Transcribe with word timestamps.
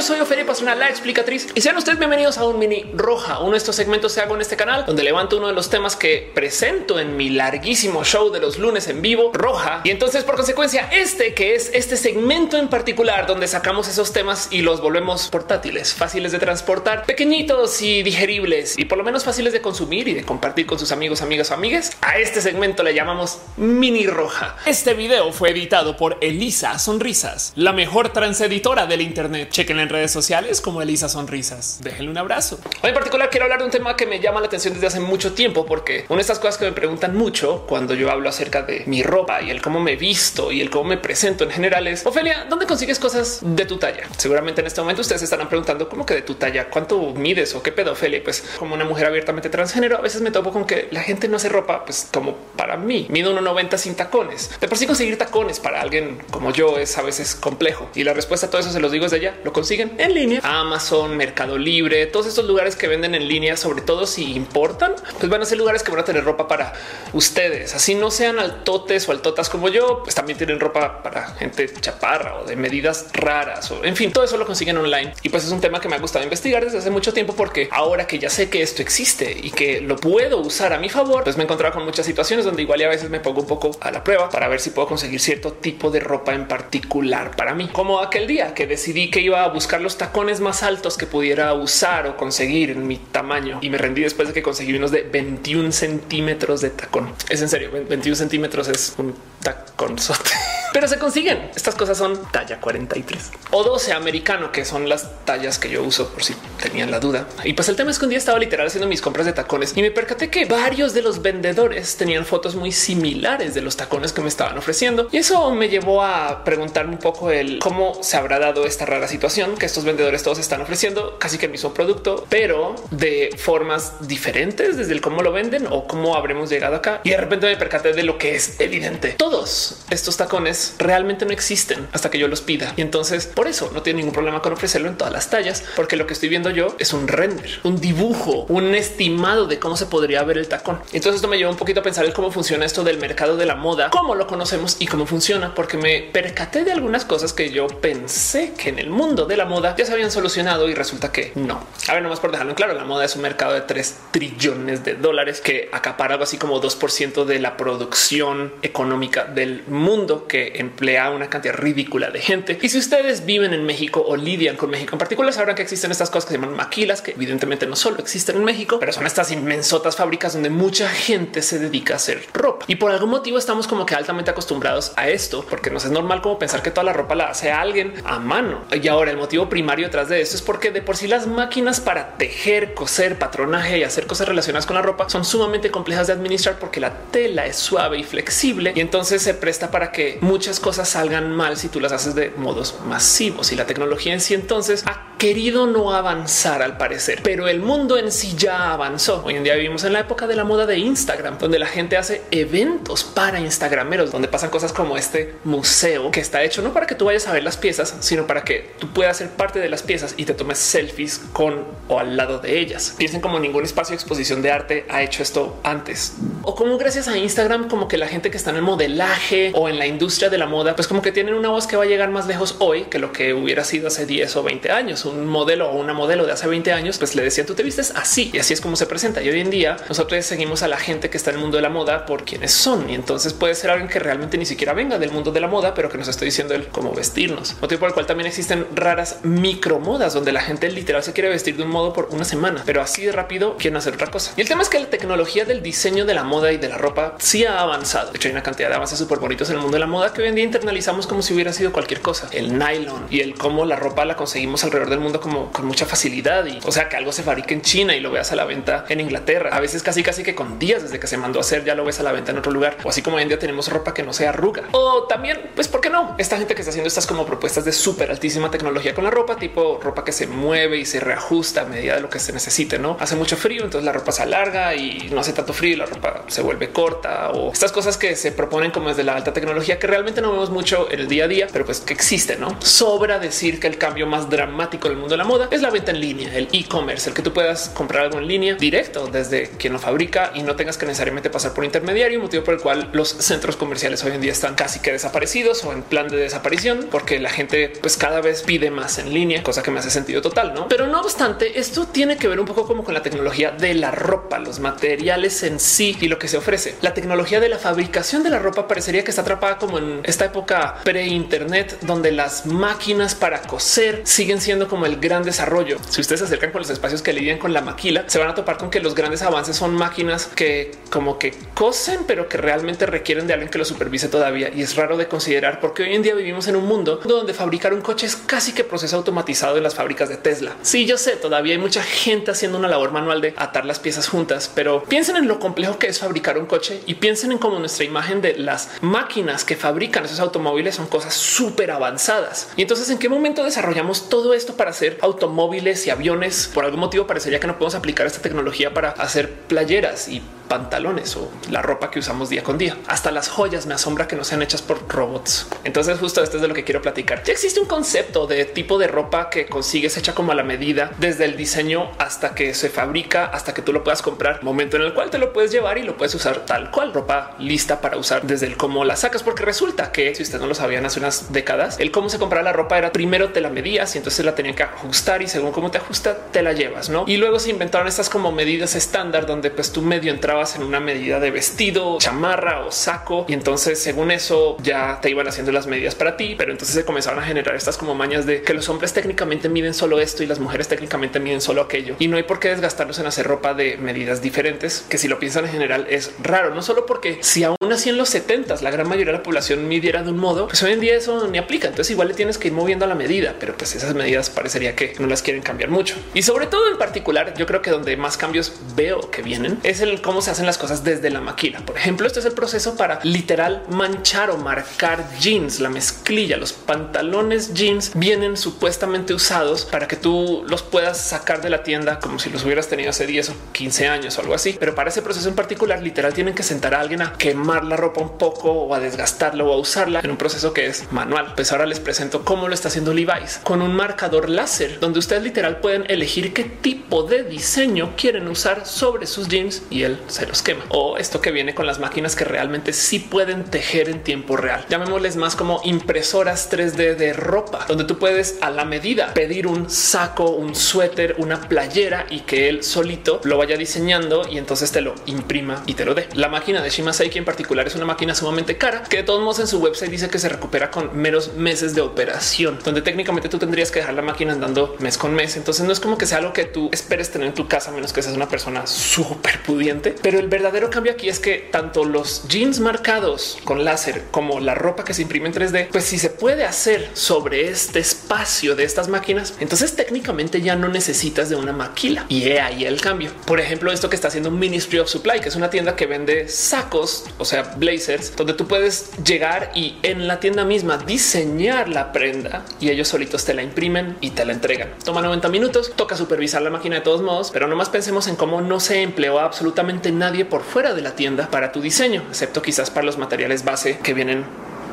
Yo 0.00 0.06
soy 0.06 0.20
Ofelia 0.20 0.46
Pastrana, 0.46 0.74
la 0.74 0.88
explicatriz, 0.88 1.48
y 1.54 1.60
sean 1.60 1.76
ustedes 1.76 1.98
bienvenidos 1.98 2.38
a 2.38 2.46
un 2.46 2.58
mini 2.58 2.86
roja. 2.94 3.40
Uno 3.40 3.50
de 3.50 3.58
estos 3.58 3.76
segmentos 3.76 4.12
se 4.12 4.22
hago 4.22 4.34
en 4.34 4.40
este 4.40 4.56
canal, 4.56 4.86
donde 4.86 5.04
levanto 5.04 5.36
uno 5.36 5.48
de 5.48 5.52
los 5.52 5.68
temas 5.68 5.94
que 5.94 6.32
presento 6.34 6.98
en 6.98 7.18
mi 7.18 7.28
larguísimo 7.28 8.02
show 8.02 8.30
de 8.30 8.40
los 8.40 8.58
lunes 8.58 8.88
en 8.88 9.02
vivo, 9.02 9.30
roja. 9.34 9.82
Y 9.84 9.90
entonces, 9.90 10.24
por 10.24 10.36
consecuencia, 10.36 10.88
este 10.90 11.34
que 11.34 11.54
es 11.54 11.70
este 11.74 11.98
segmento 11.98 12.56
en 12.56 12.68
particular, 12.68 13.26
donde 13.26 13.46
sacamos 13.46 13.88
esos 13.88 14.14
temas 14.14 14.48
y 14.50 14.62
los 14.62 14.80
volvemos 14.80 15.28
portátiles, 15.28 15.92
fáciles 15.92 16.32
de 16.32 16.38
transportar, 16.38 17.04
pequeñitos 17.04 17.82
y 17.82 18.02
digeribles, 18.02 18.78
y 18.78 18.86
por 18.86 18.96
lo 18.96 19.04
menos 19.04 19.24
fáciles 19.24 19.52
de 19.52 19.60
consumir 19.60 20.08
y 20.08 20.14
de 20.14 20.24
compartir 20.24 20.64
con 20.64 20.78
sus 20.78 20.92
amigos, 20.92 21.20
amigas 21.20 21.50
o 21.50 21.54
amigues. 21.54 21.90
A 22.00 22.16
este 22.16 22.40
segmento 22.40 22.82
le 22.82 22.94
llamamos 22.94 23.40
mini 23.58 24.06
roja. 24.06 24.56
Este 24.64 24.94
video 24.94 25.30
fue 25.30 25.50
editado 25.50 25.98
por 25.98 26.16
Elisa 26.22 26.78
Sonrisas, 26.78 27.52
la 27.54 27.74
mejor 27.74 28.14
transeditora 28.14 28.86
del 28.86 29.02
Internet. 29.02 29.50
Chequen 29.50 29.78
en 29.78 29.89
redes 29.90 30.10
sociales 30.10 30.60
como 30.60 30.82
Elisa 30.82 31.08
Sonrisas. 31.08 31.80
Déjenle 31.82 32.10
un 32.10 32.18
abrazo. 32.18 32.58
Hoy 32.82 32.88
en 32.88 32.94
particular 32.94 33.28
quiero 33.30 33.44
hablar 33.44 33.60
de 33.60 33.66
un 33.66 33.70
tema 33.70 33.96
que 33.96 34.06
me 34.06 34.20
llama 34.20 34.40
la 34.40 34.46
atención 34.46 34.74
desde 34.74 34.86
hace 34.86 35.00
mucho 35.00 35.34
tiempo, 35.34 35.66
porque 35.66 36.06
una 36.08 36.16
de 36.16 36.22
estas 36.22 36.38
cosas 36.38 36.58
que 36.58 36.64
me 36.64 36.72
preguntan 36.72 37.16
mucho 37.16 37.66
cuando 37.68 37.94
yo 37.94 38.10
hablo 38.10 38.28
acerca 38.28 38.62
de 38.62 38.84
mi 38.86 39.02
ropa 39.02 39.42
y 39.42 39.50
el 39.50 39.60
cómo 39.60 39.80
me 39.80 39.96
visto 39.96 40.52
y 40.52 40.60
el 40.60 40.70
cómo 40.70 40.84
me 40.84 40.96
presento 40.96 41.44
en 41.44 41.50
general 41.50 41.86
es 41.86 42.06
Ofelia, 42.06 42.46
¿dónde 42.48 42.66
consigues 42.66 42.98
cosas 42.98 43.40
de 43.42 43.66
tu 43.66 43.78
talla? 43.78 44.08
Seguramente 44.16 44.60
en 44.60 44.66
este 44.66 44.80
momento 44.80 45.02
ustedes 45.02 45.22
estarán 45.22 45.48
preguntando 45.48 45.88
cómo 45.88 46.06
que 46.06 46.14
de 46.14 46.22
tu 46.22 46.34
talla, 46.34 46.68
cuánto 46.70 46.98
mides 47.14 47.54
o 47.54 47.62
qué 47.62 47.72
pedofilia. 47.72 48.22
Pues 48.22 48.42
como 48.58 48.74
una 48.74 48.84
mujer 48.84 49.06
abiertamente 49.06 49.48
transgénero, 49.48 49.96
a 49.96 50.00
veces 50.00 50.22
me 50.22 50.30
topo 50.30 50.52
con 50.52 50.66
que 50.66 50.88
la 50.90 51.02
gente 51.02 51.28
no 51.28 51.36
hace 51.36 51.48
ropa, 51.48 51.84
pues 51.84 52.08
como 52.12 52.36
para 52.56 52.76
mí. 52.76 53.06
Mido 53.10 53.32
1,90 53.32 53.76
sin 53.76 53.94
tacones. 53.94 54.50
De 54.60 54.68
por 54.68 54.78
sí 54.78 54.86
conseguir 54.86 55.18
tacones 55.18 55.60
para 55.60 55.80
alguien 55.80 56.18
como 56.30 56.52
yo 56.52 56.78
es 56.78 56.96
a 56.98 57.02
veces 57.02 57.34
complejo. 57.34 57.88
Y 57.94 58.04
la 58.04 58.12
respuesta 58.12 58.46
a 58.46 58.50
todo 58.50 58.60
eso 58.60 58.70
se 58.70 58.80
los 58.80 58.92
digo 58.92 59.04
desde 59.04 59.20
ya. 59.20 59.38
Lo 59.44 59.52
en 59.80 60.14
línea. 60.14 60.40
Amazon, 60.42 61.16
Mercado 61.16 61.58
Libre, 61.58 62.06
todos 62.06 62.26
estos 62.26 62.46
lugares 62.46 62.76
que 62.76 62.88
venden 62.88 63.14
en 63.14 63.28
línea, 63.28 63.56
sobre 63.56 63.82
todo 63.82 64.06
si 64.06 64.32
importan, 64.34 64.94
pues 65.18 65.30
van 65.30 65.42
a 65.42 65.44
ser 65.44 65.58
lugares 65.58 65.82
que 65.82 65.90
van 65.90 66.00
a 66.00 66.04
tener 66.04 66.24
ropa 66.24 66.48
para 66.48 66.72
ustedes. 67.12 67.74
Así 67.74 67.94
no 67.94 68.10
sean 68.10 68.38
altotes 68.38 69.08
o 69.08 69.12
altotas 69.12 69.48
como 69.48 69.68
yo, 69.68 70.02
pues 70.02 70.14
también 70.14 70.38
tienen 70.38 70.60
ropa 70.60 71.02
para 71.02 71.28
gente 71.34 71.72
chaparra 71.80 72.40
o 72.40 72.44
de 72.44 72.56
medidas 72.56 73.08
raras 73.12 73.70
o 73.70 73.84
en 73.84 73.96
fin, 73.96 74.12
todo 74.12 74.24
eso 74.24 74.36
lo 74.36 74.46
consiguen 74.46 74.76
online. 74.76 75.12
Y 75.22 75.28
pues 75.28 75.44
es 75.44 75.52
un 75.52 75.60
tema 75.60 75.80
que 75.80 75.88
me 75.88 75.96
ha 75.96 75.98
gustado 75.98 76.24
investigar 76.24 76.64
desde 76.64 76.78
hace 76.78 76.90
mucho 76.90 77.12
tiempo 77.12 77.34
porque 77.34 77.68
ahora 77.70 78.06
que 78.06 78.18
ya 78.18 78.30
sé 78.30 78.50
que 78.50 78.62
esto 78.62 78.82
existe 78.82 79.36
y 79.42 79.50
que 79.50 79.80
lo 79.80 79.96
puedo 79.96 80.38
usar 80.40 80.72
a 80.72 80.78
mi 80.78 80.88
favor, 80.88 81.24
pues 81.24 81.36
me 81.36 81.42
he 81.42 81.44
encontrado 81.44 81.74
con 81.74 81.84
muchas 81.84 82.06
situaciones 82.06 82.44
donde 82.44 82.62
igual 82.62 82.80
y 82.80 82.84
a 82.84 82.88
veces 82.88 83.10
me 83.10 83.20
pongo 83.20 83.40
un 83.40 83.46
poco 83.46 83.70
a 83.80 83.90
la 83.90 84.04
prueba 84.04 84.28
para 84.30 84.48
ver 84.48 84.60
si 84.60 84.70
puedo 84.70 84.88
conseguir 84.88 85.20
cierto 85.20 85.52
tipo 85.52 85.90
de 85.90 86.00
ropa 86.00 86.34
en 86.34 86.48
particular 86.48 87.36
para 87.36 87.54
mí. 87.54 87.68
Como 87.72 88.00
aquel 88.00 88.26
día 88.26 88.54
que 88.54 88.66
decidí 88.66 89.10
que 89.10 89.20
iba 89.20 89.44
a 89.44 89.48
buscar 89.48 89.69
los 89.78 89.98
tacones 89.98 90.40
más 90.40 90.62
altos 90.62 90.96
que 90.96 91.06
pudiera 91.06 91.52
usar 91.54 92.06
o 92.06 92.16
conseguir 92.16 92.70
en 92.70 92.86
mi 92.86 92.96
tamaño 92.96 93.58
y 93.60 93.70
me 93.70 93.78
rendí 93.78 94.02
después 94.02 94.28
de 94.28 94.34
que 94.34 94.42
conseguí 94.42 94.74
unos 94.74 94.90
de 94.90 95.02
21 95.02 95.72
centímetros 95.72 96.60
de 96.60 96.70
tacón. 96.70 97.12
Es 97.28 97.42
en 97.42 97.48
serio, 97.48 97.70
21 97.72 98.16
centímetros 98.16 98.68
es 98.68 98.94
un 98.98 99.14
tacón 99.42 99.96
pero 100.72 100.88
se 100.88 100.98
consiguen. 100.98 101.50
Estas 101.54 101.74
cosas 101.74 101.98
son 101.98 102.20
talla 102.30 102.60
43 102.60 103.30
o 103.50 103.64
12 103.64 103.92
americano, 103.92 104.52
que 104.52 104.64
son 104.64 104.88
las 104.88 105.08
tallas 105.24 105.58
que 105.58 105.70
yo 105.70 105.82
uso 105.82 106.08
por 106.08 106.22
si 106.22 106.34
tenían 106.62 106.90
la 106.90 107.00
duda. 107.00 107.26
Y 107.44 107.52
pues 107.52 107.68
el 107.68 107.76
tema 107.76 107.90
es 107.90 107.98
que 107.98 108.04
un 108.04 108.10
día 108.10 108.18
estaba 108.18 108.38
literal 108.38 108.66
haciendo 108.66 108.88
mis 108.88 109.00
compras 109.00 109.26
de 109.26 109.32
tacones 109.32 109.76
y 109.76 109.82
me 109.82 109.90
percaté 109.90 110.30
que 110.30 110.44
varios 110.44 110.94
de 110.94 111.02
los 111.02 111.22
vendedores 111.22 111.96
tenían 111.96 112.24
fotos 112.24 112.54
muy 112.54 112.72
similares 112.72 113.54
de 113.54 113.62
los 113.62 113.76
tacones 113.76 114.12
que 114.12 114.20
me 114.20 114.28
estaban 114.28 114.56
ofreciendo. 114.58 115.08
Y 115.12 115.18
eso 115.18 115.50
me 115.52 115.68
llevó 115.68 116.02
a 116.02 116.44
preguntarme 116.44 116.92
un 116.92 116.98
poco 116.98 117.30
el 117.30 117.58
cómo 117.58 118.02
se 118.02 118.16
habrá 118.16 118.38
dado 118.38 118.66
esta 118.66 118.86
rara 118.86 119.08
situación 119.08 119.56
que 119.56 119.66
estos 119.66 119.84
vendedores 119.84 120.22
todos 120.22 120.38
están 120.38 120.60
ofreciendo 120.60 121.18
casi 121.18 121.38
que 121.38 121.46
el 121.46 121.52
mismo 121.52 121.74
producto, 121.74 122.26
pero 122.28 122.74
de 122.90 123.30
formas 123.36 124.06
diferentes 124.06 124.76
desde 124.76 124.92
el 124.92 125.00
cómo 125.00 125.22
lo 125.22 125.32
venden 125.32 125.66
o 125.70 125.86
cómo 125.86 126.16
habremos 126.16 126.50
llegado 126.50 126.76
acá. 126.76 127.00
Y 127.04 127.10
de 127.10 127.16
repente 127.16 127.46
me 127.46 127.56
percaté 127.56 127.92
de 127.92 128.02
lo 128.02 128.18
que 128.18 128.34
es 128.34 128.60
evidente. 128.60 129.14
Todos 129.18 129.84
estos 129.90 130.16
tacones 130.16 130.59
realmente 130.78 131.24
no 131.24 131.32
existen 131.32 131.88
hasta 131.92 132.10
que 132.10 132.18
yo 132.18 132.28
los 132.28 132.40
pida. 132.40 132.72
Y 132.76 132.82
entonces 132.82 133.26
por 133.26 133.48
eso 133.48 133.70
no 133.74 133.82
tiene 133.82 133.98
ningún 133.98 134.12
problema 134.12 134.42
con 134.42 134.52
ofrecerlo 134.52 134.88
en 134.88 134.96
todas 134.96 135.12
las 135.12 135.30
tallas, 135.30 135.64
porque 135.76 135.96
lo 135.96 136.06
que 136.06 136.14
estoy 136.14 136.28
viendo 136.28 136.50
yo 136.50 136.74
es 136.78 136.92
un 136.92 137.08
render, 137.08 137.60
un 137.64 137.80
dibujo, 137.80 138.46
un 138.48 138.74
estimado 138.74 139.46
de 139.46 139.58
cómo 139.58 139.76
se 139.76 139.86
podría 139.86 140.22
ver 140.22 140.38
el 140.38 140.48
tacón. 140.48 140.80
Entonces 140.92 141.16
esto 141.16 141.28
me 141.28 141.38
lleva 141.38 141.50
un 141.50 141.56
poquito 141.56 141.80
a 141.80 141.82
pensar 141.82 142.04
en 142.04 142.12
cómo 142.12 142.30
funciona 142.30 142.64
esto 142.64 142.84
del 142.84 142.98
mercado 142.98 143.36
de 143.36 143.46
la 143.46 143.54
moda, 143.54 143.90
cómo 143.90 144.14
lo 144.14 144.26
conocemos 144.26 144.76
y 144.78 144.86
cómo 144.86 145.06
funciona, 145.06 145.54
porque 145.54 145.76
me 145.76 146.02
percaté 146.02 146.64
de 146.64 146.72
algunas 146.72 147.04
cosas 147.04 147.32
que 147.32 147.50
yo 147.50 147.66
pensé 147.66 148.52
que 148.52 148.68
en 148.68 148.78
el 148.78 148.90
mundo 148.90 149.26
de 149.26 149.36
la 149.36 149.44
moda 149.44 149.74
ya 149.76 149.84
se 149.84 149.92
habían 149.92 150.10
solucionado 150.10 150.68
y 150.68 150.74
resulta 150.74 151.12
que 151.12 151.32
no. 151.34 151.64
A 151.88 151.94
ver, 151.94 152.02
nomás 152.02 152.20
por 152.20 152.30
dejarlo 152.30 152.52
en 152.52 152.56
claro, 152.56 152.74
la 152.74 152.84
moda 152.84 153.04
es 153.04 153.16
un 153.16 153.22
mercado 153.22 153.54
de 153.54 153.62
3 153.62 153.94
trillones 154.10 154.84
de 154.84 154.94
dólares 154.94 155.40
que 155.40 155.68
acapara 155.72 156.14
algo 156.14 156.24
así 156.24 156.36
como 156.36 156.60
2% 156.60 157.24
de 157.24 157.38
la 157.38 157.56
producción 157.56 158.52
económica 158.62 159.24
del 159.24 159.64
mundo 159.66 160.26
que 160.26 160.49
emplea 160.56 161.10
una 161.10 161.28
cantidad 161.28 161.54
ridícula 161.54 162.10
de 162.10 162.20
gente. 162.20 162.58
Y 162.60 162.68
si 162.68 162.78
ustedes 162.78 163.24
viven 163.24 163.52
en 163.52 163.64
México 163.64 164.04
o 164.06 164.16
lidian 164.16 164.56
con 164.56 164.70
México 164.70 164.94
en 164.94 164.98
particular, 164.98 165.32
sabrán 165.32 165.56
que 165.56 165.62
existen 165.62 165.90
estas 165.90 166.10
cosas 166.10 166.26
que 166.26 166.34
se 166.34 166.40
llaman 166.40 166.56
maquilas, 166.56 167.02
que 167.02 167.12
evidentemente 167.12 167.66
no 167.66 167.76
solo 167.76 167.98
existen 167.98 168.36
en 168.36 168.44
México, 168.44 168.78
pero 168.78 168.92
son 168.92 169.06
estas 169.06 169.30
inmensotas 169.30 169.96
fábricas 169.96 170.32
donde 170.32 170.50
mucha 170.50 170.88
gente 170.88 171.42
se 171.42 171.58
dedica 171.58 171.94
a 171.94 171.96
hacer 171.96 172.26
ropa. 172.32 172.64
Y 172.68 172.76
por 172.76 172.90
algún 172.90 173.10
motivo 173.10 173.38
estamos 173.38 173.66
como 173.66 173.86
que 173.86 173.94
altamente 173.94 174.30
acostumbrados 174.30 174.92
a 174.96 175.08
esto, 175.08 175.44
porque 175.48 175.70
nos 175.70 175.84
es 175.84 175.90
normal 175.90 176.22
como 176.22 176.38
pensar 176.38 176.62
que 176.62 176.70
toda 176.70 176.84
la 176.84 176.92
ropa 176.92 177.14
la 177.14 177.30
hace 177.30 177.50
alguien 177.50 177.94
a 178.04 178.18
mano. 178.18 178.64
Y 178.72 178.86
ahora 178.88 179.10
el 179.10 179.16
motivo 179.16 179.48
primario 179.48 179.86
detrás 179.86 180.08
de 180.08 180.20
esto 180.20 180.36
es 180.36 180.42
porque 180.42 180.70
de 180.70 180.82
por 180.82 180.96
sí 180.96 181.06
las 181.06 181.26
máquinas 181.26 181.80
para 181.80 182.16
tejer, 182.16 182.74
coser, 182.74 183.18
patronaje 183.18 183.78
y 183.78 183.84
hacer 183.84 184.06
cosas 184.06 184.28
relacionadas 184.28 184.66
con 184.66 184.76
la 184.76 184.82
ropa 184.82 185.08
son 185.08 185.24
sumamente 185.24 185.70
complejas 185.70 186.06
de 186.06 186.12
administrar 186.12 186.58
porque 186.58 186.80
la 186.80 186.94
tela 187.10 187.46
es 187.46 187.56
suave 187.56 187.98
y 187.98 188.04
flexible 188.04 188.72
y 188.74 188.80
entonces 188.80 189.22
se 189.22 189.34
presta 189.34 189.70
para 189.70 189.92
que 189.92 190.18
muchas 190.40 190.58
cosas 190.58 190.88
salgan 190.88 191.36
mal 191.36 191.58
si 191.58 191.68
tú 191.68 191.80
las 191.80 191.92
haces 191.92 192.14
de 192.14 192.30
modos 192.30 192.74
masivos 192.86 193.52
y 193.52 193.56
la 193.56 193.66
tecnología 193.66 194.14
en 194.14 194.22
sí 194.22 194.32
entonces 194.32 194.82
ha 194.86 195.10
querido 195.18 195.66
no 195.66 195.92
avanzar 195.92 196.62
al 196.62 196.78
parecer, 196.78 197.20
pero 197.22 197.46
el 197.46 197.60
mundo 197.60 197.98
en 197.98 198.10
sí 198.10 198.32
ya 198.38 198.72
avanzó. 198.72 199.22
Hoy 199.22 199.34
en 199.34 199.44
día 199.44 199.54
vivimos 199.54 199.84
en 199.84 199.92
la 199.92 200.00
época 200.00 200.26
de 200.26 200.34
la 200.34 200.44
moda 200.44 200.64
de 200.64 200.78
Instagram, 200.78 201.36
donde 201.36 201.58
la 201.58 201.66
gente 201.66 201.98
hace 201.98 202.22
eventos 202.30 203.04
para 203.04 203.38
Instagrameros, 203.38 204.12
donde 204.12 204.28
pasan 204.28 204.48
cosas 204.48 204.72
como 204.72 204.96
este 204.96 205.34
museo 205.44 206.10
que 206.10 206.20
está 206.20 206.42
hecho 206.42 206.62
no 206.62 206.72
para 206.72 206.86
que 206.86 206.94
tú 206.94 207.04
vayas 207.04 207.28
a 207.28 207.34
ver 207.34 207.42
las 207.42 207.58
piezas, 207.58 207.94
sino 208.00 208.26
para 208.26 208.42
que 208.42 208.72
tú 208.78 208.88
puedas 208.94 209.18
ser 209.18 209.28
parte 209.28 209.58
de 209.58 209.68
las 209.68 209.82
piezas 209.82 210.14
y 210.16 210.24
te 210.24 210.32
tomes 210.32 210.56
selfies 210.56 211.20
con 211.34 211.66
o 211.86 211.98
al 211.98 212.16
lado 212.16 212.38
de 212.38 212.58
ellas. 212.58 212.94
Piensen 212.96 213.20
como 213.20 213.38
ningún 213.38 213.64
espacio 213.64 213.90
de 213.90 213.96
exposición 213.96 214.40
de 214.40 214.52
arte 214.52 214.86
ha 214.88 215.02
hecho 215.02 215.22
esto 215.22 215.60
antes 215.64 216.14
o 216.42 216.54
como 216.54 216.78
gracias 216.78 217.08
a 217.08 217.18
Instagram, 217.18 217.68
como 217.68 217.88
que 217.88 217.98
la 217.98 218.08
gente 218.08 218.30
que 218.30 218.36
está 218.36 218.50
en 218.50 218.56
el 218.56 218.62
modelaje 218.62 219.52
o 219.54 219.68
en 219.68 219.78
la 219.78 219.86
industria 219.86 220.29
de 220.30 220.38
la 220.38 220.46
moda, 220.46 220.74
pues 220.76 220.88
como 220.88 221.02
que 221.02 221.12
tienen 221.12 221.34
una 221.34 221.48
voz 221.48 221.66
que 221.66 221.76
va 221.76 221.84
a 221.84 221.86
llegar 221.86 222.10
más 222.10 222.26
lejos 222.26 222.56
hoy 222.58 222.84
que 222.84 222.98
lo 222.98 223.12
que 223.12 223.34
hubiera 223.34 223.64
sido 223.64 223.88
hace 223.88 224.06
10 224.06 224.36
o 224.36 224.42
20 224.42 224.70
años. 224.70 225.04
Un 225.04 225.26
modelo 225.26 225.70
o 225.70 225.76
una 225.76 225.92
modelo 225.92 226.26
de 226.26 226.32
hace 226.32 226.46
20 226.46 226.72
años, 226.72 226.98
pues 226.98 227.14
le 227.14 227.22
decían 227.22 227.46
tú 227.46 227.54
te 227.54 227.62
vistes 227.62 227.92
así 227.94 228.30
y 228.32 228.38
así 228.38 228.54
es 228.54 228.60
como 228.60 228.76
se 228.76 228.86
presenta. 228.86 229.22
Y 229.22 229.28
hoy 229.28 229.40
en 229.40 229.50
día 229.50 229.76
nosotros 229.88 230.24
seguimos 230.24 230.62
a 230.62 230.68
la 230.68 230.78
gente 230.78 231.10
que 231.10 231.16
está 231.16 231.30
en 231.30 231.36
el 231.36 231.42
mundo 231.42 231.56
de 231.56 231.62
la 231.62 231.68
moda 231.68 232.06
por 232.06 232.24
quienes 232.24 232.52
son. 232.52 232.88
Y 232.88 232.94
entonces 232.94 233.32
puede 233.32 233.54
ser 233.54 233.70
alguien 233.70 233.88
que 233.88 233.98
realmente 233.98 234.38
ni 234.38 234.46
siquiera 234.46 234.72
venga 234.72 234.98
del 234.98 235.10
mundo 235.10 235.32
de 235.32 235.40
la 235.40 235.48
moda, 235.48 235.74
pero 235.74 235.88
que 235.88 235.98
nos 235.98 236.08
estoy 236.08 236.26
diciendo 236.26 236.54
el 236.54 236.68
cómo 236.68 236.92
vestirnos. 236.92 237.56
Motivo 237.60 237.80
por 237.80 237.88
el 237.88 237.94
cual 237.94 238.06
también 238.06 238.26
existen 238.26 238.66
raras 238.74 239.18
micromodas 239.22 240.14
donde 240.14 240.32
la 240.32 240.40
gente 240.40 240.70
literal 240.70 241.02
se 241.02 241.12
quiere 241.12 241.28
vestir 241.28 241.56
de 241.56 241.62
un 241.62 241.70
modo 241.70 241.92
por 241.92 242.08
una 242.10 242.24
semana, 242.24 242.62
pero 242.64 242.82
así 242.82 243.04
de 243.04 243.12
rápido 243.12 243.56
quieren 243.56 243.76
hacer 243.76 243.94
otra 243.94 244.08
cosa. 244.08 244.32
Y 244.36 244.40
el 244.40 244.48
tema 244.48 244.62
es 244.62 244.68
que 244.68 244.78
la 244.78 244.86
tecnología 244.86 245.44
del 245.44 245.62
diseño 245.62 246.04
de 246.04 246.14
la 246.14 246.24
moda 246.24 246.52
y 246.52 246.56
de 246.56 246.68
la 246.68 246.78
ropa 246.78 247.16
sí 247.18 247.44
ha 247.44 247.60
avanzado. 247.60 248.10
De 248.12 248.16
hecho, 248.16 248.28
hay 248.28 248.32
una 248.32 248.42
cantidad 248.42 248.68
de 248.68 248.74
avances 248.74 248.98
súper 248.98 249.18
bonitos 249.18 249.48
en 249.50 249.56
el 249.56 249.62
mundo 249.62 249.76
de 249.76 249.80
la 249.80 249.86
moda 249.86 250.12
que 250.12 250.19
hoy 250.20 250.28
en 250.28 250.34
día 250.34 250.44
internalizamos 250.44 251.06
como 251.06 251.22
si 251.22 251.34
hubiera 251.34 251.52
sido 251.52 251.72
cualquier 251.72 252.00
cosa. 252.00 252.28
El 252.32 252.58
nylon 252.58 253.06
y 253.10 253.20
el 253.20 253.34
cómo 253.34 253.64
la 253.64 253.76
ropa 253.76 254.04
la 254.04 254.16
conseguimos 254.16 254.64
alrededor 254.64 254.90
del 254.90 255.00
mundo 255.00 255.20
como 255.20 255.52
con 255.52 255.66
mucha 255.66 255.86
facilidad 255.86 256.46
y 256.46 256.58
o 256.64 256.72
sea 256.72 256.88
que 256.88 256.96
algo 256.96 257.12
se 257.12 257.22
fabrica 257.22 257.54
en 257.54 257.62
China 257.62 257.94
y 257.94 258.00
lo 258.00 258.10
veas 258.10 258.32
a 258.32 258.36
la 258.36 258.44
venta 258.44 258.84
en 258.88 259.00
Inglaterra. 259.00 259.50
A 259.52 259.60
veces 259.60 259.82
casi 259.82 260.02
casi 260.02 260.22
que 260.22 260.34
con 260.34 260.58
días 260.58 260.82
desde 260.82 261.00
que 261.00 261.06
se 261.06 261.16
mandó 261.16 261.38
a 261.38 261.42
hacer 261.42 261.64
ya 261.64 261.74
lo 261.74 261.84
ves 261.84 262.00
a 262.00 262.02
la 262.02 262.12
venta 262.12 262.32
en 262.32 262.38
otro 262.38 262.52
lugar. 262.52 262.76
O 262.84 262.90
así 262.90 263.02
como 263.02 263.16
hoy 263.16 263.22
en 263.22 263.28
día 263.28 263.38
tenemos 263.38 263.68
ropa 263.68 263.94
que 263.94 264.02
no 264.02 264.12
se 264.12 264.26
arruga. 264.26 264.64
O 264.72 265.04
también, 265.04 265.50
pues, 265.54 265.68
¿por 265.68 265.80
qué 265.80 265.90
no? 265.90 266.14
Esta 266.18 266.36
gente 266.36 266.54
que 266.54 266.62
está 266.62 266.70
haciendo 266.70 266.88
estas 266.88 267.06
como 267.06 267.26
propuestas 267.26 267.64
de 267.64 267.72
súper 267.72 268.10
altísima 268.10 268.50
tecnología 268.50 268.94
con 268.94 269.04
la 269.04 269.10
ropa, 269.10 269.36
tipo 269.36 269.80
ropa 269.82 270.04
que 270.04 270.12
se 270.12 270.26
mueve 270.26 270.78
y 270.78 270.84
se 270.84 271.00
reajusta 271.00 271.62
a 271.62 271.64
medida 271.64 271.96
de 271.96 272.00
lo 272.00 272.10
que 272.10 272.18
se 272.18 272.32
necesite, 272.32 272.78
¿no? 272.78 272.96
Hace 273.00 273.16
mucho 273.16 273.36
frío, 273.36 273.64
entonces 273.64 273.84
la 273.84 273.92
ropa 273.92 274.12
se 274.12 274.22
alarga 274.22 274.74
y 274.74 275.08
no 275.10 275.20
hace 275.20 275.32
tanto 275.32 275.52
frío 275.52 275.76
la 275.76 275.86
ropa 275.86 276.24
se 276.28 276.42
vuelve 276.42 276.70
corta 276.70 277.30
o 277.30 277.52
estas 277.52 277.72
cosas 277.72 277.96
que 277.96 278.16
se 278.16 278.32
proponen 278.32 278.70
como 278.70 278.88
desde 278.88 279.04
la 279.04 279.14
alta 279.14 279.32
tecnología 279.32 279.78
que 279.78 279.86
realmente 279.86 280.09
no 280.20 280.32
vemos 280.32 280.50
mucho 280.50 280.88
en 280.90 281.00
el 281.00 281.08
día 281.08 281.24
a 281.24 281.28
día, 281.28 281.46
pero 281.52 281.64
pues 281.64 281.80
que 281.80 281.94
existe, 281.94 282.36
no 282.36 282.56
sobra 282.60 283.18
decir 283.18 283.60
que 283.60 283.66
el 283.66 283.78
cambio 283.78 284.06
más 284.06 284.28
dramático 284.28 284.88
del 284.88 284.96
mundo 284.96 285.14
de 285.14 285.18
la 285.18 285.24
moda 285.24 285.48
es 285.50 285.62
la 285.62 285.70
venta 285.70 285.92
en 285.92 286.00
línea, 286.00 286.34
el 286.34 286.48
e-commerce, 286.52 287.08
el 287.08 287.14
que 287.14 287.22
tú 287.22 287.32
puedas 287.32 287.68
comprar 287.70 288.04
algo 288.04 288.18
en 288.18 288.26
línea 288.26 288.54
directo 288.54 289.06
desde 289.06 289.50
quien 289.50 289.72
lo 289.72 289.78
fabrica 289.78 290.32
y 290.34 290.42
no 290.42 290.56
tengas 290.56 290.76
que 290.76 290.86
necesariamente 290.86 291.30
pasar 291.30 291.54
por 291.54 291.64
intermediario, 291.64 292.20
motivo 292.20 292.44
por 292.44 292.54
el 292.54 292.60
cual 292.60 292.90
los 292.92 293.08
centros 293.08 293.56
comerciales 293.56 294.02
hoy 294.04 294.12
en 294.12 294.20
día 294.20 294.32
están 294.32 294.54
casi 294.54 294.80
que 294.80 294.92
desaparecidos 294.92 295.64
o 295.64 295.72
en 295.72 295.82
plan 295.82 296.08
de 296.08 296.16
desaparición, 296.16 296.88
porque 296.90 297.18
la 297.20 297.30
gente 297.30 297.72
pues 297.80 297.96
cada 297.96 298.20
vez 298.20 298.42
pide 298.42 298.70
más 298.70 298.98
en 298.98 299.12
línea, 299.12 299.42
cosa 299.42 299.62
que 299.62 299.70
me 299.70 299.78
hace 299.78 299.90
sentido 299.90 300.22
total, 300.22 300.54
no? 300.54 300.68
Pero 300.68 300.86
no 300.86 301.00
obstante, 301.00 301.58
esto 301.58 301.86
tiene 301.86 302.16
que 302.16 302.28
ver 302.28 302.40
un 302.40 302.46
poco 302.46 302.66
como 302.66 302.84
con 302.84 302.94
la 302.94 303.02
tecnología 303.02 303.50
de 303.50 303.74
la 303.74 303.90
ropa, 303.90 304.38
los 304.38 304.60
materiales 304.60 305.42
en 305.42 305.60
sí 305.60 305.96
y 306.00 306.08
lo 306.08 306.18
que 306.18 306.28
se 306.28 306.36
ofrece. 306.36 306.76
La 306.82 306.94
tecnología 306.94 307.40
de 307.40 307.48
la 307.48 307.58
fabricación 307.58 308.22
de 308.22 308.30
la 308.30 308.38
ropa 308.38 308.68
parecería 308.68 309.04
que 309.04 309.10
está 309.10 309.22
atrapada 309.22 309.58
como 309.58 309.78
en 309.78 309.89
esta 310.04 310.26
época 310.26 310.76
pre-internet, 310.84 311.78
donde 311.82 312.12
las 312.12 312.46
máquinas 312.46 313.14
para 313.14 313.42
coser 313.42 314.02
siguen 314.04 314.40
siendo 314.40 314.68
como 314.68 314.86
el 314.86 314.96
gran 314.96 315.22
desarrollo. 315.22 315.78
Si 315.88 316.00
ustedes 316.00 316.20
se 316.20 316.26
acercan 316.26 316.50
con 316.52 316.60
los 316.60 316.70
espacios 316.70 317.02
que 317.02 317.12
lidian 317.12 317.38
con 317.38 317.52
la 317.52 317.60
maquila, 317.60 318.04
se 318.06 318.18
van 318.18 318.28
a 318.28 318.34
topar 318.34 318.58
con 318.58 318.70
que 318.70 318.80
los 318.80 318.94
grandes 318.94 319.22
avances 319.22 319.56
son 319.56 319.74
máquinas 319.74 320.26
que 320.26 320.72
como 320.90 321.18
que 321.18 321.34
cosen, 321.54 322.00
pero 322.06 322.28
que 322.28 322.38
realmente 322.38 322.86
requieren 322.86 323.26
de 323.26 323.34
alguien 323.34 323.50
que 323.50 323.58
lo 323.58 323.64
supervise 323.64 324.08
todavía. 324.08 324.50
Y 324.54 324.62
es 324.62 324.76
raro 324.76 324.96
de 324.96 325.08
considerar 325.08 325.60
porque 325.60 325.82
hoy 325.84 325.94
en 325.94 326.02
día 326.02 326.14
vivimos 326.14 326.48
en 326.48 326.56
un 326.56 326.66
mundo 326.66 327.00
donde 327.04 327.34
fabricar 327.34 327.74
un 327.74 327.80
coche 327.80 328.06
es 328.06 328.16
casi 328.16 328.52
que 328.52 328.64
proceso 328.64 328.96
automatizado 328.96 329.56
en 329.56 329.62
las 329.62 329.74
fábricas 329.74 330.08
de 330.08 330.16
Tesla. 330.16 330.56
Sí, 330.62 330.86
yo 330.86 330.96
sé, 330.98 331.12
todavía 331.12 331.54
hay 331.54 331.60
mucha 331.60 331.82
gente 331.82 332.30
haciendo 332.30 332.58
una 332.58 332.68
labor 332.68 332.92
manual 332.92 333.20
de 333.20 333.34
atar 333.36 333.64
las 333.64 333.78
piezas 333.78 334.08
juntas, 334.08 334.50
pero 334.54 334.84
piensen 334.84 335.16
en 335.16 335.28
lo 335.28 335.38
complejo 335.38 335.78
que 335.78 335.88
es 335.88 335.98
fabricar 335.98 336.38
un 336.38 336.46
coche 336.46 336.80
y 336.86 336.94
piensen 336.94 337.32
en 337.32 337.38
cómo 337.38 337.58
nuestra 337.58 337.84
imagen 337.84 338.20
de 338.20 338.36
las 338.36 338.70
máquinas 338.80 339.44
que 339.44 339.56
fabrican 339.56 339.79
esos 339.86 340.20
automóviles 340.20 340.74
son 340.74 340.86
cosas 340.86 341.14
súper 341.14 341.70
avanzadas. 341.70 342.50
Y 342.56 342.62
entonces, 342.62 342.90
¿en 342.90 342.98
qué 342.98 343.08
momento 343.08 343.44
desarrollamos 343.44 344.08
todo 344.08 344.34
esto 344.34 344.56
para 344.56 344.70
hacer 344.70 344.98
automóviles 345.00 345.86
y 345.86 345.90
aviones? 345.90 346.50
Por 346.52 346.64
algún 346.64 346.80
motivo 346.80 347.06
parecería 347.06 347.40
que 347.40 347.46
no 347.46 347.54
podemos 347.54 347.74
aplicar 347.74 348.06
esta 348.06 348.20
tecnología 348.20 348.74
para 348.74 348.90
hacer 348.90 349.32
playeras 349.32 350.08
y 350.08 350.22
pantalones 350.50 351.16
o 351.16 351.30
la 351.48 351.62
ropa 351.62 351.92
que 351.92 352.00
usamos 352.00 352.28
día 352.28 352.42
con 352.42 352.58
día. 352.58 352.76
Hasta 352.88 353.12
las 353.12 353.28
joyas 353.28 353.66
me 353.66 353.74
asombra 353.74 354.08
que 354.08 354.16
no 354.16 354.24
sean 354.24 354.42
hechas 354.42 354.62
por 354.62 354.88
robots. 354.88 355.46
Entonces 355.62 355.96
justo 356.00 356.24
esto 356.24 356.36
es 356.38 356.42
de 356.42 356.48
lo 356.48 356.54
que 356.54 356.64
quiero 356.64 356.82
platicar. 356.82 357.22
Ya 357.22 357.32
existe 357.32 357.60
un 357.60 357.66
concepto 357.66 358.26
de 358.26 358.44
tipo 358.46 358.76
de 358.76 358.88
ropa 358.88 359.30
que 359.30 359.46
consigues 359.46 359.96
hecha 359.96 360.12
como 360.12 360.32
a 360.32 360.34
la 360.34 360.42
medida 360.42 360.90
desde 360.98 361.24
el 361.24 361.36
diseño 361.36 361.92
hasta 361.98 362.34
que 362.34 362.52
se 362.54 362.68
fabrica, 362.68 363.26
hasta 363.26 363.54
que 363.54 363.62
tú 363.62 363.72
lo 363.72 363.84
puedas 363.84 364.02
comprar, 364.02 364.42
momento 364.42 364.76
en 364.76 364.82
el 364.82 364.92
cual 364.92 365.08
te 365.10 365.18
lo 365.18 365.32
puedes 365.32 365.52
llevar 365.52 365.78
y 365.78 365.84
lo 365.84 365.96
puedes 365.96 366.16
usar 366.16 366.44
tal 366.46 366.72
cual, 366.72 366.92
ropa 366.92 367.36
lista 367.38 367.80
para 367.80 367.96
usar 367.96 368.22
desde 368.22 368.46
el 368.46 368.56
cómo 368.56 368.84
la 368.84 368.96
sacas, 368.96 369.22
porque 369.22 369.44
resulta 369.44 369.92
que 369.92 370.16
si 370.16 370.24
ustedes 370.24 370.40
no 370.40 370.48
lo 370.48 370.56
sabían 370.56 370.84
hace 370.84 370.98
unas 370.98 371.32
décadas, 371.32 371.78
el 371.78 371.92
cómo 371.92 372.08
se 372.08 372.18
compraba 372.18 372.42
la 372.42 372.52
ropa 372.52 372.76
era 372.76 372.90
primero 372.90 373.28
te 373.28 373.40
la 373.40 373.50
medías 373.50 373.94
y 373.94 373.98
entonces 373.98 374.24
la 374.24 374.34
tenían 374.34 374.56
que 374.56 374.64
ajustar 374.64 375.22
y 375.22 375.28
según 375.28 375.52
cómo 375.52 375.70
te 375.70 375.78
ajusta 375.78 376.16
te 376.32 376.42
la 376.42 376.54
llevas, 376.54 376.88
¿no? 376.88 377.04
Y 377.06 377.18
luego 377.18 377.38
se 377.38 377.50
inventaron 377.50 377.86
estas 377.86 378.10
como 378.10 378.32
medidas 378.32 378.74
estándar 378.74 379.26
donde 379.26 379.50
pues 379.50 379.70
tú 379.70 379.82
medio 379.82 380.10
entraba 380.10 380.39
en 380.56 380.62
una 380.62 380.80
medida 380.80 381.20
de 381.20 381.30
vestido, 381.30 381.98
chamarra 381.98 382.64
o 382.64 382.72
saco. 382.72 383.26
Y 383.28 383.34
entonces, 383.34 383.80
según 383.80 384.10
eso, 384.10 384.56
ya 384.62 385.00
te 385.00 385.10
iban 385.10 385.28
haciendo 385.28 385.52
las 385.52 385.66
medidas 385.66 385.94
para 385.94 386.16
ti. 386.16 386.34
Pero 386.36 386.52
entonces 386.52 386.74
se 386.74 386.84
comenzaron 386.84 387.20
a 387.20 387.26
generar 387.26 387.54
estas 387.54 387.76
como 387.76 387.94
mañas 387.94 388.26
de 388.26 388.42
que 388.42 388.54
los 388.54 388.68
hombres 388.68 388.92
técnicamente 388.92 389.48
miden 389.48 389.74
solo 389.74 390.00
esto 390.00 390.22
y 390.22 390.26
las 390.26 390.38
mujeres 390.38 390.68
técnicamente 390.68 391.20
miden 391.20 391.40
solo 391.40 391.62
aquello. 391.62 391.96
Y 391.98 392.08
no 392.08 392.16
hay 392.16 392.22
por 392.22 392.40
qué 392.40 392.48
desgastarlos 392.48 392.98
en 392.98 393.06
hacer 393.06 393.26
ropa 393.26 393.54
de 393.54 393.76
medidas 393.76 394.22
diferentes, 394.22 394.84
que 394.88 394.98
si 394.98 395.08
lo 395.08 395.18
piensan 395.18 395.44
en 395.44 395.52
general 395.52 395.86
es 395.90 396.12
raro, 396.22 396.54
no 396.54 396.62
solo 396.62 396.86
porque 396.86 397.18
si 397.22 397.44
aún 397.44 397.56
así 397.70 397.90
en 397.90 397.96
los 397.96 398.08
70 398.08 398.40
la 398.62 398.70
gran 398.70 398.88
mayoría 398.88 399.12
de 399.12 399.18
la 399.18 399.22
población 399.22 399.68
midiera 399.68 400.02
de 400.02 400.10
un 400.10 400.18
modo, 400.18 400.48
pues 400.48 400.62
hoy 400.62 400.72
en 400.72 400.80
día 400.80 400.94
eso 400.94 401.28
ni 401.28 401.38
aplica. 401.38 401.68
Entonces 401.68 401.90
igual 401.90 402.08
le 402.08 402.14
tienes 402.14 402.38
que 402.38 402.48
ir 402.48 402.54
moviendo 402.54 402.84
a 402.84 402.88
la 402.88 402.94
medida, 402.94 403.36
pero 403.38 403.56
pues 403.56 403.74
esas 403.74 403.94
medidas 403.94 404.30
parecería 404.30 404.74
que 404.74 404.94
no 404.98 405.06
las 405.06 405.22
quieren 405.22 405.42
cambiar 405.42 405.70
mucho. 405.70 405.96
Y 406.14 406.22
sobre 406.22 406.46
todo 406.46 406.68
en 406.68 406.78
particular, 406.78 407.34
yo 407.36 407.46
creo 407.46 407.62
que 407.62 407.70
donde 407.70 407.96
más 407.96 408.16
cambios 408.16 408.52
veo 408.74 409.10
que 409.10 409.22
vienen 409.22 409.58
es 409.62 409.80
el 409.80 410.00
cómo 410.00 410.22
se 410.22 410.29
hacen 410.30 410.46
las 410.46 410.58
cosas 410.58 410.84
desde 410.84 411.10
la 411.10 411.20
máquina. 411.20 411.60
Por 411.64 411.76
ejemplo, 411.76 412.06
este 412.06 412.20
es 412.20 412.26
el 412.26 412.32
proceso 412.32 412.76
para 412.76 413.00
literal 413.02 413.62
manchar 413.68 414.30
o 414.30 414.36
marcar 414.36 415.04
jeans, 415.18 415.60
la 415.60 415.68
mezclilla, 415.68 416.36
los 416.36 416.52
pantalones 416.52 417.54
jeans 417.54 417.92
vienen 417.94 418.36
supuestamente 418.36 419.14
usados 419.14 419.64
para 419.64 419.88
que 419.88 419.96
tú 419.96 420.44
los 420.46 420.62
puedas 420.62 420.98
sacar 421.00 421.42
de 421.42 421.50
la 421.50 421.62
tienda 421.62 421.98
como 421.98 422.18
si 422.18 422.30
los 422.30 422.44
hubieras 422.44 422.68
tenido 422.68 422.90
hace 422.90 423.06
10 423.06 423.30
o 423.30 423.34
15 423.52 423.88
años 423.88 424.18
o 424.18 424.20
algo 424.20 424.34
así. 424.34 424.56
Pero 424.58 424.74
para 424.74 424.90
ese 424.90 425.02
proceso 425.02 425.28
en 425.28 425.34
particular, 425.34 425.82
literal 425.82 426.14
tienen 426.14 426.34
que 426.34 426.42
sentar 426.42 426.74
a 426.74 426.80
alguien 426.80 427.02
a 427.02 427.12
quemar 427.14 427.64
la 427.64 427.76
ropa 427.76 428.00
un 428.00 428.18
poco 428.18 428.50
o 428.50 428.74
a 428.74 428.80
desgastarla 428.80 429.44
o 429.44 429.52
a 429.52 429.56
usarla 429.56 430.00
en 430.00 430.10
un 430.10 430.16
proceso 430.16 430.52
que 430.52 430.66
es 430.66 430.90
manual. 430.92 431.32
Pues 431.34 431.52
ahora 431.52 431.66
les 431.66 431.80
presento 431.80 432.24
cómo 432.24 432.48
lo 432.48 432.54
está 432.54 432.68
haciendo 432.68 432.94
Levi's 432.94 433.40
con 433.42 433.62
un 433.62 433.74
marcador 433.74 434.28
láser 434.28 434.80
donde 434.80 434.98
ustedes 434.98 435.22
literal 435.22 435.60
pueden 435.60 435.84
elegir 435.88 436.32
qué 436.32 436.44
tipo 436.44 437.02
de 437.02 437.24
diseño 437.24 437.94
quieren 437.96 438.28
usar 438.28 438.66
sobre 438.66 439.06
sus 439.06 439.28
jeans 439.28 439.62
y 439.70 439.82
él 439.82 439.98
se 440.20 440.26
los 440.26 440.42
quema 440.42 440.64
o 440.68 440.98
esto 440.98 441.22
que 441.22 441.30
viene 441.30 441.54
con 441.54 441.66
las 441.66 441.78
máquinas 441.78 442.14
que 442.14 442.24
realmente 442.24 442.74
sí 442.74 442.98
pueden 442.98 443.44
tejer 443.44 443.88
en 443.88 444.04
tiempo 444.04 444.36
real. 444.36 444.66
Llamémosles 444.68 445.16
más 445.16 445.34
como 445.34 445.62
impresoras 445.64 446.50
3D 446.50 446.94
de 446.96 447.14
ropa, 447.14 447.64
donde 447.66 447.84
tú 447.84 447.98
puedes 447.98 448.36
a 448.42 448.50
la 448.50 448.66
medida 448.66 449.14
pedir 449.14 449.46
un 449.46 449.70
saco, 449.70 450.28
un 450.28 450.54
suéter, 450.54 451.14
una 451.16 451.40
playera 451.48 452.06
y 452.10 452.20
que 452.20 452.50
él 452.50 452.62
solito 452.62 453.22
lo 453.24 453.38
vaya 453.38 453.56
diseñando 453.56 454.28
y 454.28 454.36
entonces 454.36 454.70
te 454.72 454.82
lo 454.82 454.94
imprima 455.06 455.62
y 455.66 455.72
te 455.72 455.86
lo 455.86 455.94
dé. 455.94 456.06
La 456.12 456.28
máquina 456.28 456.60
de 456.60 456.68
Shima 456.68 456.92
Seiki 456.92 457.16
en 457.16 457.24
particular 457.24 457.66
es 457.66 457.74
una 457.74 457.86
máquina 457.86 458.14
sumamente 458.14 458.58
cara 458.58 458.82
que 458.82 458.98
de 458.98 459.02
todos 459.04 459.22
modos 459.22 459.40
en 459.40 459.46
su 459.46 459.58
website 459.58 459.90
dice 459.90 460.10
que 460.10 460.18
se 460.18 460.28
recupera 460.28 460.70
con 460.70 460.98
menos 460.98 461.32
meses 461.34 461.74
de 461.74 461.80
operación, 461.80 462.58
donde 462.62 462.82
técnicamente 462.82 463.30
tú 463.30 463.38
tendrías 463.38 463.70
que 463.70 463.78
dejar 463.78 463.94
la 463.94 464.02
máquina 464.02 464.34
andando 464.34 464.76
mes 464.80 464.98
con 464.98 465.14
mes. 465.14 465.38
Entonces 465.38 465.64
no 465.64 465.72
es 465.72 465.80
como 465.80 465.96
que 465.96 466.04
sea 466.04 466.18
algo 466.18 466.34
que 466.34 466.44
tú 466.44 466.68
esperes 466.72 467.10
tener 467.10 467.28
en 467.28 467.34
tu 467.34 467.48
casa, 467.48 467.70
menos 467.70 467.94
que 467.94 468.02
seas 468.02 468.14
una 468.14 468.28
persona 468.28 468.66
súper 468.66 469.42
pudiente, 469.42 469.94
pero 470.02 470.18
el 470.18 470.28
verdadero 470.28 470.70
cambio 470.70 470.92
aquí 470.92 471.08
es 471.08 471.18
que 471.18 471.48
tanto 471.50 471.84
los 471.84 472.26
jeans 472.28 472.60
marcados 472.60 473.38
con 473.44 473.64
láser 473.64 474.04
como 474.10 474.40
la 474.40 474.54
ropa 474.54 474.84
que 474.84 474.94
se 474.94 475.02
imprime 475.02 475.28
en 475.28 475.34
3D, 475.34 475.68
pues 475.70 475.84
si 475.84 475.98
se 475.98 476.10
puede 476.10 476.44
hacer 476.44 476.88
sobre 476.94 477.48
este 477.48 477.78
espacio 477.78 478.56
de 478.56 478.64
estas 478.64 478.88
máquinas, 478.88 479.34
entonces 479.40 479.76
técnicamente 479.76 480.40
ya 480.40 480.56
no 480.56 480.68
necesitas 480.68 481.28
de 481.28 481.36
una 481.36 481.52
maquila 481.52 482.06
y 482.08 482.30
ahí 482.32 482.64
el 482.64 482.80
cambio. 482.80 483.10
Por 483.26 483.40
ejemplo, 483.40 483.72
esto 483.72 483.88
que 483.88 483.96
está 483.96 484.08
haciendo 484.08 484.30
Ministry 484.30 484.78
of 484.78 484.88
Supply, 484.88 485.20
que 485.20 485.28
es 485.28 485.36
una 485.36 485.50
tienda 485.50 485.76
que 485.76 485.86
vende 485.86 486.28
sacos, 486.28 487.04
o 487.18 487.24
sea, 487.24 487.42
blazers, 487.56 488.14
donde 488.16 488.34
tú 488.34 488.46
puedes 488.46 488.90
llegar 489.04 489.52
y 489.54 489.78
en 489.82 490.06
la 490.06 490.20
tienda 490.20 490.44
misma 490.44 490.78
diseñar 490.78 491.68
la 491.68 491.92
prenda 491.92 492.44
y 492.60 492.70
ellos 492.70 492.88
solitos 492.88 493.24
te 493.24 493.34
la 493.34 493.42
imprimen 493.42 493.96
y 494.00 494.10
te 494.10 494.24
la 494.24 494.32
entregan. 494.32 494.70
Toma 494.84 495.02
90 495.02 495.28
minutos, 495.28 495.72
toca 495.76 495.96
supervisar 495.96 496.42
la 496.42 496.50
máquina 496.50 496.76
de 496.76 496.82
todos 496.82 497.02
modos, 497.02 497.30
pero 497.32 497.46
nomás 497.46 497.68
pensemos 497.68 498.06
en 498.06 498.16
cómo 498.16 498.40
no 498.40 498.60
se 498.60 498.82
empleó 498.82 499.20
absolutamente 499.20 499.89
nadie 499.92 500.24
por 500.24 500.42
fuera 500.42 500.74
de 500.74 500.82
la 500.82 500.94
tienda 500.94 501.28
para 501.30 501.52
tu 501.52 501.60
diseño, 501.60 502.02
excepto 502.08 502.42
quizás 502.42 502.70
para 502.70 502.86
los 502.86 502.98
materiales 502.98 503.44
base 503.44 503.78
que 503.78 503.94
vienen 503.94 504.24